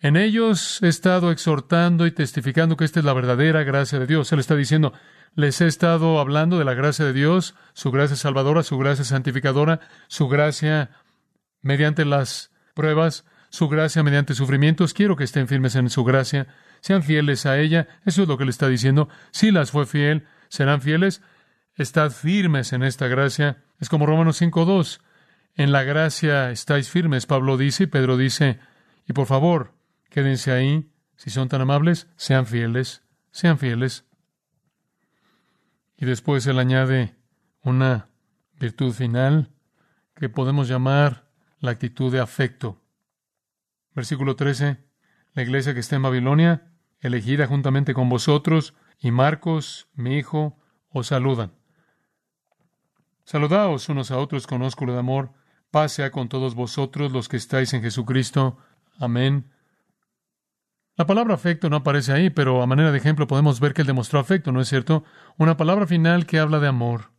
en 0.00 0.16
ellos 0.16 0.80
he 0.82 0.88
estado 0.88 1.32
exhortando 1.32 2.06
y 2.06 2.12
testificando 2.12 2.76
que 2.76 2.84
esta 2.84 3.00
es 3.00 3.04
la 3.04 3.12
verdadera 3.12 3.64
gracia 3.64 3.98
de 3.98 4.06
Dios. 4.06 4.32
Él 4.32 4.38
está 4.38 4.54
diciendo, 4.54 4.92
les 5.34 5.60
he 5.60 5.66
estado 5.66 6.20
hablando 6.20 6.58
de 6.58 6.64
la 6.64 6.74
gracia 6.74 7.04
de 7.04 7.12
Dios, 7.12 7.54
su 7.72 7.90
gracia 7.90 8.16
salvadora, 8.16 8.62
su 8.62 8.78
gracia 8.78 9.04
santificadora, 9.04 9.80
su 10.06 10.28
gracia 10.28 10.90
mediante 11.62 12.04
las 12.04 12.52
pruebas, 12.74 13.24
su 13.50 13.68
gracia 13.68 14.02
mediante 14.02 14.34
sufrimientos. 14.34 14.94
Quiero 14.94 15.16
que 15.16 15.24
estén 15.24 15.48
firmes 15.48 15.74
en 15.74 15.90
su 15.90 16.04
gracia, 16.04 16.46
sean 16.80 17.02
fieles 17.02 17.46
a 17.46 17.58
ella. 17.58 17.88
Eso 18.04 18.22
es 18.22 18.28
lo 18.28 18.38
que 18.38 18.44
le 18.44 18.50
está 18.50 18.68
diciendo. 18.68 19.08
Si 19.32 19.50
las 19.50 19.70
fue 19.70 19.86
fiel, 19.86 20.26
serán 20.48 20.80
fieles. 20.80 21.22
Estad 21.74 22.10
firmes 22.10 22.72
en 22.72 22.82
esta 22.82 23.08
gracia. 23.08 23.64
Es 23.80 23.88
como 23.88 24.06
Romanos 24.06 24.40
5.2. 24.40 25.00
En 25.54 25.72
la 25.72 25.82
gracia 25.82 26.50
estáis 26.52 26.88
firmes, 26.88 27.26
Pablo 27.26 27.56
dice, 27.56 27.84
y 27.84 27.86
Pedro 27.88 28.16
dice, 28.16 28.60
y 29.08 29.12
por 29.12 29.26
favor, 29.26 29.77
Quédense 30.18 30.50
ahí. 30.50 30.90
Si 31.14 31.30
son 31.30 31.48
tan 31.48 31.60
amables, 31.60 32.08
sean 32.16 32.44
fieles, 32.44 33.04
sean 33.30 33.56
fieles. 33.56 34.04
Y 35.96 36.06
después 36.06 36.44
él 36.48 36.58
añade 36.58 37.14
una 37.62 38.08
virtud 38.58 38.92
final 38.92 39.52
que 40.16 40.28
podemos 40.28 40.66
llamar 40.66 41.30
la 41.60 41.70
actitud 41.70 42.10
de 42.10 42.18
afecto. 42.18 42.82
Versículo 43.94 44.34
13. 44.34 44.78
La 45.34 45.42
iglesia 45.42 45.72
que 45.72 45.78
está 45.78 45.94
en 45.94 46.02
Babilonia, 46.02 46.72
elegida 46.98 47.46
juntamente 47.46 47.94
con 47.94 48.08
vosotros, 48.08 48.74
y 48.98 49.12
Marcos, 49.12 49.86
mi 49.94 50.18
hijo, 50.18 50.58
os 50.88 51.06
saludan. 51.06 51.52
Saludaos 53.22 53.88
unos 53.88 54.10
a 54.10 54.18
otros 54.18 54.48
con 54.48 54.62
ósculo 54.62 54.94
de 54.94 54.98
amor. 54.98 55.32
Pase 55.70 56.10
con 56.10 56.28
todos 56.28 56.56
vosotros 56.56 57.12
los 57.12 57.28
que 57.28 57.36
estáis 57.36 57.72
en 57.72 57.82
Jesucristo. 57.82 58.58
Amén. 58.98 59.52
La 60.98 61.06
palabra 61.06 61.34
afecto 61.34 61.70
no 61.70 61.76
aparece 61.76 62.12
ahí, 62.12 62.28
pero 62.28 62.60
a 62.60 62.66
manera 62.66 62.90
de 62.90 62.98
ejemplo 62.98 63.28
podemos 63.28 63.60
ver 63.60 63.72
que 63.72 63.82
él 63.82 63.86
demostró 63.86 64.18
afecto, 64.18 64.50
¿no 64.50 64.60
es 64.60 64.68
cierto? 64.68 65.04
Una 65.36 65.56
palabra 65.56 65.86
final 65.86 66.26
que 66.26 66.40
habla 66.40 66.58
de 66.58 66.66
amor. 66.66 67.12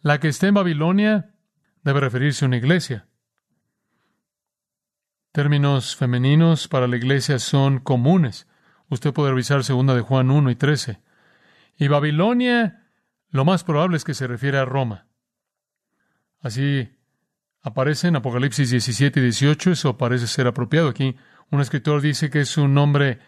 La 0.00 0.20
que 0.20 0.28
está 0.28 0.46
en 0.46 0.54
Babilonia 0.54 1.34
debe 1.82 1.98
referirse 1.98 2.44
a 2.44 2.48
una 2.48 2.58
iglesia. 2.58 3.08
Términos 5.32 5.96
femeninos 5.96 6.68
para 6.68 6.86
la 6.86 6.96
iglesia 6.96 7.40
son 7.40 7.80
comunes. 7.80 8.46
Usted 8.88 9.12
puede 9.12 9.30
revisar 9.30 9.64
segunda 9.64 9.96
de 9.96 10.02
Juan 10.02 10.30
1 10.30 10.48
y 10.48 10.54
13. 10.54 11.02
Y 11.78 11.88
Babilonia, 11.88 12.86
lo 13.30 13.44
más 13.44 13.64
probable 13.64 13.96
es 13.96 14.04
que 14.04 14.14
se 14.14 14.28
refiere 14.28 14.58
a 14.58 14.64
Roma. 14.64 15.08
Así 16.38 16.88
aparece 17.60 18.06
en 18.06 18.16
Apocalipsis 18.16 18.70
17 18.70 19.18
y 19.18 19.22
18, 19.24 19.72
eso 19.72 19.98
parece 19.98 20.28
ser 20.28 20.46
apropiado 20.46 20.88
aquí. 20.88 21.16
Un 21.50 21.60
escritor 21.60 22.00
dice 22.00 22.30
que 22.30 22.40
es 22.40 22.56
un 22.56 22.74
nombre 22.74 23.18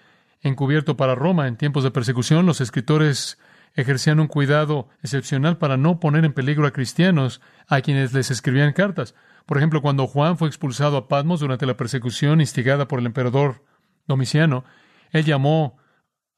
encubierto 0.43 0.97
para 0.97 1.15
Roma. 1.15 1.49
En 1.49 1.57
tiempos 1.57 1.85
de 1.85 1.91
persecución, 1.91 2.47
los 2.47 2.61
escritores 2.61 3.39
ejercían 3.75 4.21
un 4.21 4.29
cuidado 4.29 4.89
excepcional 5.03 5.59
para 5.59 5.77
no 5.77 5.99
poner 5.99 6.25
en 6.25 6.33
peligro 6.33 6.67
a 6.67 6.73
cristianos 6.73 7.41
a 7.69 7.81
quienes 7.81 8.13
les 8.13 8.31
escribían 8.31 8.73
cartas. 8.73 9.15
Por 9.47 9.57
ejemplo, 9.57 9.83
cuando 9.83 10.07
Juan 10.07 10.39
fue 10.39 10.49
expulsado 10.49 10.97
a 10.97 11.09
Patmos 11.09 11.41
durante 11.41 11.67
la 11.67 11.77
persecución 11.77 12.41
instigada 12.41 12.87
por 12.87 13.01
el 13.01 13.07
emperador 13.07 13.65
Domiciano, 14.07 14.65
él 15.11 15.25
llamó 15.25 15.79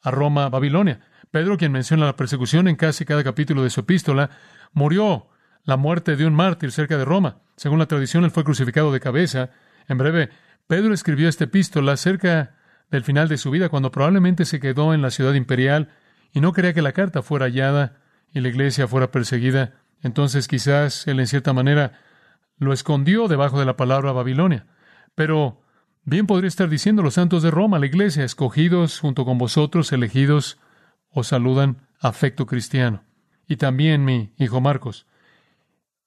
a 0.02 0.10
Roma 0.10 0.48
Babilonia. 0.48 1.00
Pedro, 1.30 1.56
quien 1.56 1.72
menciona 1.72 2.06
la 2.06 2.16
persecución 2.16 2.68
en 2.68 2.76
casi 2.76 3.04
cada 3.04 3.24
capítulo 3.24 3.62
de 3.62 3.70
su 3.70 3.80
epístola, 3.80 4.30
murió 4.72 5.28
la 5.64 5.76
muerte 5.76 6.16
de 6.16 6.26
un 6.26 6.34
mártir 6.34 6.72
cerca 6.72 6.96
de 6.96 7.04
Roma. 7.04 7.42
Según 7.56 7.78
la 7.78 7.86
tradición, 7.86 8.24
él 8.24 8.30
fue 8.30 8.44
crucificado 8.44 8.92
de 8.92 9.00
cabeza. 9.00 9.50
En 9.88 9.98
breve, 9.98 10.30
Pedro 10.66 10.94
escribió 10.94 11.28
esta 11.28 11.44
epístola 11.44 11.96
cerca 11.96 12.56
del 12.90 13.04
final 13.04 13.28
de 13.28 13.38
su 13.38 13.50
vida, 13.50 13.68
cuando 13.68 13.90
probablemente 13.90 14.44
se 14.44 14.60
quedó 14.60 14.94
en 14.94 15.02
la 15.02 15.10
ciudad 15.10 15.34
imperial 15.34 15.90
y 16.32 16.40
no 16.40 16.52
quería 16.52 16.72
que 16.72 16.82
la 16.82 16.92
carta 16.92 17.22
fuera 17.22 17.46
hallada 17.46 18.00
y 18.32 18.40
la 18.40 18.48
iglesia 18.48 18.88
fuera 18.88 19.10
perseguida. 19.10 19.74
Entonces 20.02 20.48
quizás 20.48 21.06
él 21.06 21.20
en 21.20 21.26
cierta 21.26 21.52
manera 21.52 22.00
lo 22.58 22.72
escondió 22.72 23.28
debajo 23.28 23.58
de 23.58 23.66
la 23.66 23.76
palabra 23.76 24.12
Babilonia. 24.12 24.66
Pero 25.14 25.62
bien 26.02 26.26
podría 26.26 26.48
estar 26.48 26.68
diciendo 26.68 27.02
los 27.02 27.14
santos 27.14 27.42
de 27.42 27.50
Roma, 27.50 27.78
la 27.78 27.86
iglesia, 27.86 28.24
escogidos 28.24 29.00
junto 29.00 29.24
con 29.24 29.38
vosotros, 29.38 29.92
elegidos, 29.92 30.58
os 31.10 31.28
saludan 31.28 31.88
afecto 32.00 32.46
cristiano. 32.46 33.04
Y 33.46 33.56
también 33.56 34.04
mi 34.04 34.34
hijo 34.38 34.60
Marcos 34.60 35.06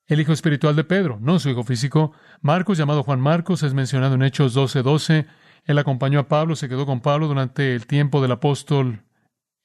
el 0.08 0.22
hijo 0.22 0.32
espiritual 0.32 0.76
de 0.76 0.84
Pedro, 0.84 1.20
no 1.22 1.38
su 1.40 1.50
hijo 1.50 1.64
físico. 1.64 2.14
Marcos, 2.42 2.78
llamado 2.78 3.04
Juan 3.04 3.20
Marcos, 3.20 3.64
es 3.64 3.74
mencionado 3.74 4.16
en 4.16 4.24
Hechos 4.24 4.56
12:12. 4.56 4.84
12. 4.84 5.26
Él 5.66 5.78
acompañó 5.78 6.20
a 6.20 6.28
Pablo, 6.30 6.56
se 6.56 6.70
quedó 6.70 6.86
con 6.86 7.02
Pablo 7.02 7.28
durante 7.28 7.76
el 7.76 7.88
tiempo 7.88 8.22
del 8.22 8.32
apóstol 8.32 9.04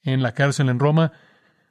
en 0.01 0.21
la 0.21 0.33
cárcel 0.33 0.67
en 0.67 0.79
Roma. 0.79 1.13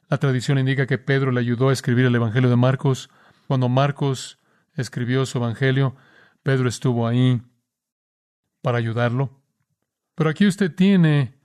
La 0.09 0.17
tradición 0.19 0.59
indica 0.59 0.87
que 0.87 0.97
Pedro 0.97 1.33
le 1.33 1.41
ayudó 1.41 1.69
a 1.69 1.73
escribir 1.73 2.07
el 2.07 2.15
Evangelio 2.15 2.49
de 2.49 2.57
Marcos. 2.57 3.11
Cuando 3.47 3.69
Marcos 3.69 4.39
escribió 4.75 5.27
su 5.27 5.37
Evangelio, 5.37 5.97
Pedro 6.43 6.69
estuvo 6.69 7.07
ahí 7.07 7.43
para 8.63 8.79
ayudarlo. 8.79 9.43
Pero 10.15 10.31
aquí 10.31 10.47
usted 10.47 10.75
tiene 10.75 11.39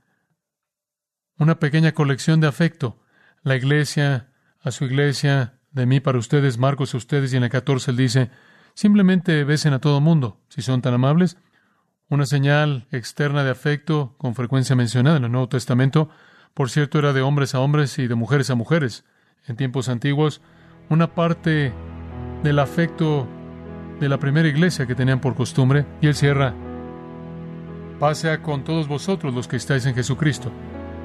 una 1.38 1.60
pequeña 1.60 1.92
colección 1.92 2.40
de 2.40 2.48
afecto. 2.48 3.02
La 3.44 3.56
iglesia, 3.58 4.32
a 4.62 4.72
su 4.72 4.86
iglesia, 4.86 5.57
de 5.78 5.86
mí 5.86 6.02
para 6.02 6.18
ustedes, 6.18 6.58
Marcos 6.58 6.94
a 6.94 6.98
ustedes, 6.98 7.32
y 7.32 7.38
en 7.38 7.44
el 7.44 7.50
14 7.50 7.92
él 7.92 7.98
dice, 7.98 8.30
simplemente 8.74 9.44
besen 9.46 9.74
a 9.74 9.80
todo 9.80 10.02
mundo, 10.02 10.42
si 10.50 10.62
son 10.62 10.82
tan 10.82 10.94
amables. 10.94 11.38
Una 12.10 12.26
señal 12.26 12.88
externa 12.92 13.44
de 13.44 13.52
afecto 13.52 14.16
con 14.18 14.36
frecuencia 14.36 14.76
mencionada 14.76 15.18
en 15.18 15.26
el 15.26 15.32
Nuevo 15.32 15.50
Testamento, 15.50 16.10
por 16.54 16.70
cierto, 16.70 16.98
era 17.00 17.13
de 17.13 17.22
hombres 17.22 17.54
a 17.54 17.60
hombres 17.60 18.00
y 18.00 18.08
de 18.08 18.16
mujeres 18.16 18.50
a 18.50 18.56
mujeres. 18.56 19.06
En 19.46 19.56
tiempos 19.56 19.90
antiguos, 19.90 20.42
una 20.90 21.13
parte 21.13 21.72
del 22.44 22.60
afecto 22.60 23.28
de 24.00 24.10
la 24.10 24.18
primera 24.18 24.48
iglesia 24.48 24.88
que 24.88 24.96
tenían 24.96 25.22
por 25.22 25.36
costumbre, 25.36 25.86
y 26.02 26.08
él 26.08 26.16
cierra, 26.16 26.54
pase 28.00 28.40
con 28.42 28.63
todos 28.63 28.88
vosotros 28.88 29.34
los 29.34 29.48
que 29.48 29.58
estáis 29.58 29.86
en 29.86 29.96
Jesucristo. 29.96 30.52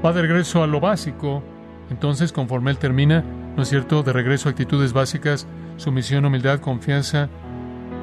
Va 0.04 0.12
de 0.12 0.22
regreso 0.22 0.62
a 0.62 0.66
lo 0.66 0.80
básico, 0.80 1.42
entonces 1.90 2.32
conforme 2.32 2.70
él 2.70 2.78
termina, 2.78 3.22
¿no 3.56 3.62
es 3.62 3.68
cierto?, 3.68 4.02
de 4.02 4.12
regreso 4.12 4.48
a 4.48 4.52
actitudes 4.52 4.92
básicas, 4.92 5.46
sumisión, 5.76 6.24
humildad, 6.24 6.60
confianza, 6.60 7.28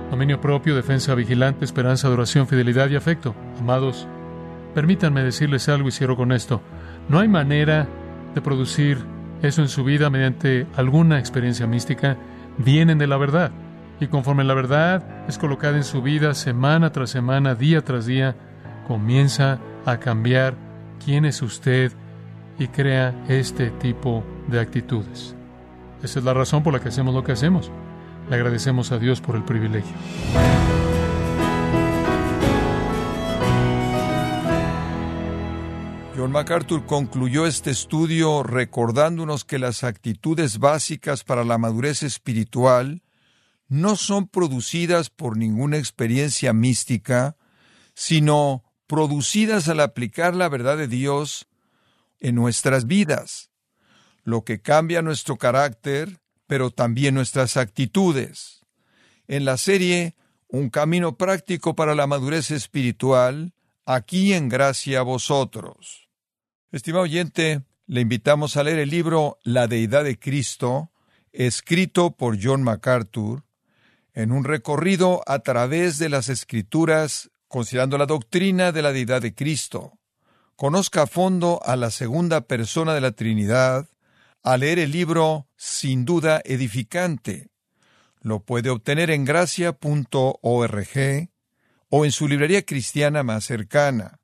Dominio 0.10 0.42
propio, 0.42 0.76
defensa 0.76 1.14
vigilante, 1.14 1.66
esperanza, 1.66 2.08
adoración, 2.08 2.48
fidelidad 2.48 2.90
y 2.90 2.96
afecto. 2.96 3.36
Amados, 3.60 4.08
permítanme 4.74 5.24
decirles 5.24 5.70
algo 5.70 5.88
y 5.88 5.92
cierro 5.92 6.18
con 6.18 6.32
esto. 6.32 6.62
No 7.10 7.20
hay 7.20 7.28
manera 7.28 7.88
de 8.34 8.42
producir 8.42 8.98
eso 9.44 9.62
en 9.62 9.68
su 9.68 9.84
vida 9.84 10.10
mediante 10.10 10.66
alguna 10.76 11.20
experiencia 11.20 11.68
mística. 11.68 12.18
Vienen 12.58 12.98
de 12.98 13.06
la 13.06 13.18
verdad. 13.18 13.52
Y 14.00 14.08
conforme 14.08 14.44
la 14.44 14.56
verdad 14.56 15.04
es 15.28 15.38
colocada 15.38 15.78
en 15.78 15.84
su 15.84 16.02
vida 16.02 16.34
semana 16.34 16.92
tras 16.92 17.12
semana, 17.12 17.54
día 17.54 17.84
tras 17.84 18.08
día, 18.08 18.36
comienza 18.88 19.60
a 19.86 19.98
cambiar 19.98 20.56
quién 21.04 21.26
es 21.26 21.42
usted 21.44 21.92
y 22.58 22.68
crea 22.68 23.14
este 23.28 23.70
tipo 23.72 24.24
de 24.48 24.60
actitudes. 24.60 25.36
Esa 26.04 26.20
es 26.20 26.26
la 26.26 26.34
razón 26.34 26.64
por 26.64 26.74
la 26.74 26.80
que 26.80 26.90
hacemos 26.90 27.14
lo 27.14 27.24
que 27.24 27.34
hacemos. 27.34 27.72
Le 28.30 28.36
agradecemos 28.36 28.92
a 28.92 29.00
Dios 29.00 29.22
por 29.22 29.36
el 29.36 29.44
privilegio. 29.44 29.96
John 36.16 36.32
MacArthur 36.32 36.86
concluyó 36.86 37.46
este 37.46 37.72
estudio 37.72 38.44
recordándonos 38.44 39.46
que 39.46 39.58
las 39.58 39.86
actitudes 39.86 40.60
básicas 40.60 41.24
para 41.24 41.46
la 41.46 41.58
madurez 41.58 42.04
espiritual 42.04 43.04
no 43.70 43.96
son 43.96 44.28
producidas 44.28 45.10
por 45.10 45.38
ninguna 45.38 45.78
experiencia 45.78 46.52
mística, 46.52 47.38
sino 47.94 48.66
producidas 48.86 49.70
al 49.70 49.80
aplicar 49.80 50.36
la 50.36 50.50
verdad 50.50 50.76
de 50.76 50.88
Dios 50.88 51.48
en 52.20 52.36
nuestras 52.36 52.86
vidas, 52.86 53.49
lo 54.24 54.44
que 54.44 54.62
cambia 54.62 55.02
nuestro 55.02 55.38
carácter, 55.38 56.20
pero 56.48 56.72
también 56.72 57.16
nuestras 57.16 57.58
actitudes. 57.58 58.66
En 59.28 59.46
la 59.46 59.58
serie 59.58 60.16
Un 60.52 60.72
camino 60.72 61.16
práctico 61.16 61.76
para 61.76 61.94
la 61.94 62.08
madurez 62.08 62.50
espiritual, 62.50 63.54
aquí 63.86 64.34
en 64.34 64.50
gracia 64.50 65.02
a 65.02 65.04
vosotros. 65.04 66.10
Estimado 66.72 67.04
oyente, 67.04 67.62
le 67.86 68.02
invitamos 68.02 68.58
a 68.58 68.64
leer 68.64 68.80
el 68.80 68.90
libro 68.90 69.38
La 69.44 69.68
Deidad 69.68 70.04
de 70.04 70.18
Cristo, 70.18 70.92
escrito 71.32 72.18
por 72.18 72.38
John 72.42 72.64
MacArthur, 72.64 73.44
en 74.14 74.32
un 74.32 74.44
recorrido 74.44 75.22
a 75.28 75.40
través 75.40 75.98
de 75.98 76.10
las 76.10 76.30
Escrituras, 76.30 77.30
considerando 77.48 77.98
la 77.98 78.06
doctrina 78.06 78.72
de 78.72 78.82
la 78.82 78.92
Deidad 78.92 79.22
de 79.22 79.34
Cristo. 79.34 80.00
Conozca 80.56 81.04
a 81.04 81.08
fondo 81.08 81.60
a 81.64 81.76
la 81.76 81.90
segunda 81.90 82.42
persona 82.42 82.94
de 82.94 83.02
la 83.02 83.12
Trinidad, 83.12 83.88
a 84.44 84.58
leer 84.58 84.80
el 84.80 84.92
libro 84.92 85.48
sin 85.56 86.06
duda 86.06 86.42
edificante. 86.46 87.50
Lo 88.22 88.44
puede 88.44 88.70
obtener 88.70 89.12
en 89.12 89.26
gracia.org 89.26 89.80
o 91.90 92.06
en 92.06 92.12
su 92.12 92.28
librería 92.28 92.64
cristiana 92.64 93.24
más 93.24 93.46
cercana. 93.46 94.20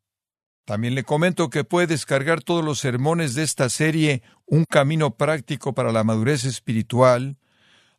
También 0.65 0.95
le 0.95 1.03
comento 1.03 1.49
que 1.49 1.63
puede 1.63 1.87
descargar 1.87 2.41
todos 2.41 2.65
los 2.65 2.79
sermones 2.79 3.35
de 3.35 3.43
esta 3.43 3.69
serie 3.69 4.23
Un 4.47 4.65
camino 4.65 5.15
práctico 5.15 5.73
para 5.73 5.91
la 5.91 6.03
madurez 6.03 6.43
espiritual, 6.43 7.37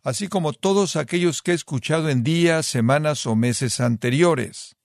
así 0.02 0.28
como 0.28 0.52
todos 0.52 0.94
aquellos 0.94 1.42
que 1.42 1.50
he 1.50 1.54
escuchado 1.54 2.08
en 2.08 2.22
días, 2.22 2.66
semanas 2.66 3.26
o 3.26 3.34
meses 3.34 3.80
anteriores, 3.80 4.76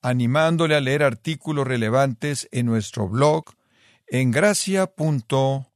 animándole 0.00 0.74
a 0.74 0.80
leer 0.80 1.02
artículos 1.02 1.66
relevantes 1.66 2.48
en 2.52 2.64
nuestro 2.64 3.08
blog 3.08 3.44
en 4.06 4.30
gracia.org. 4.30 5.75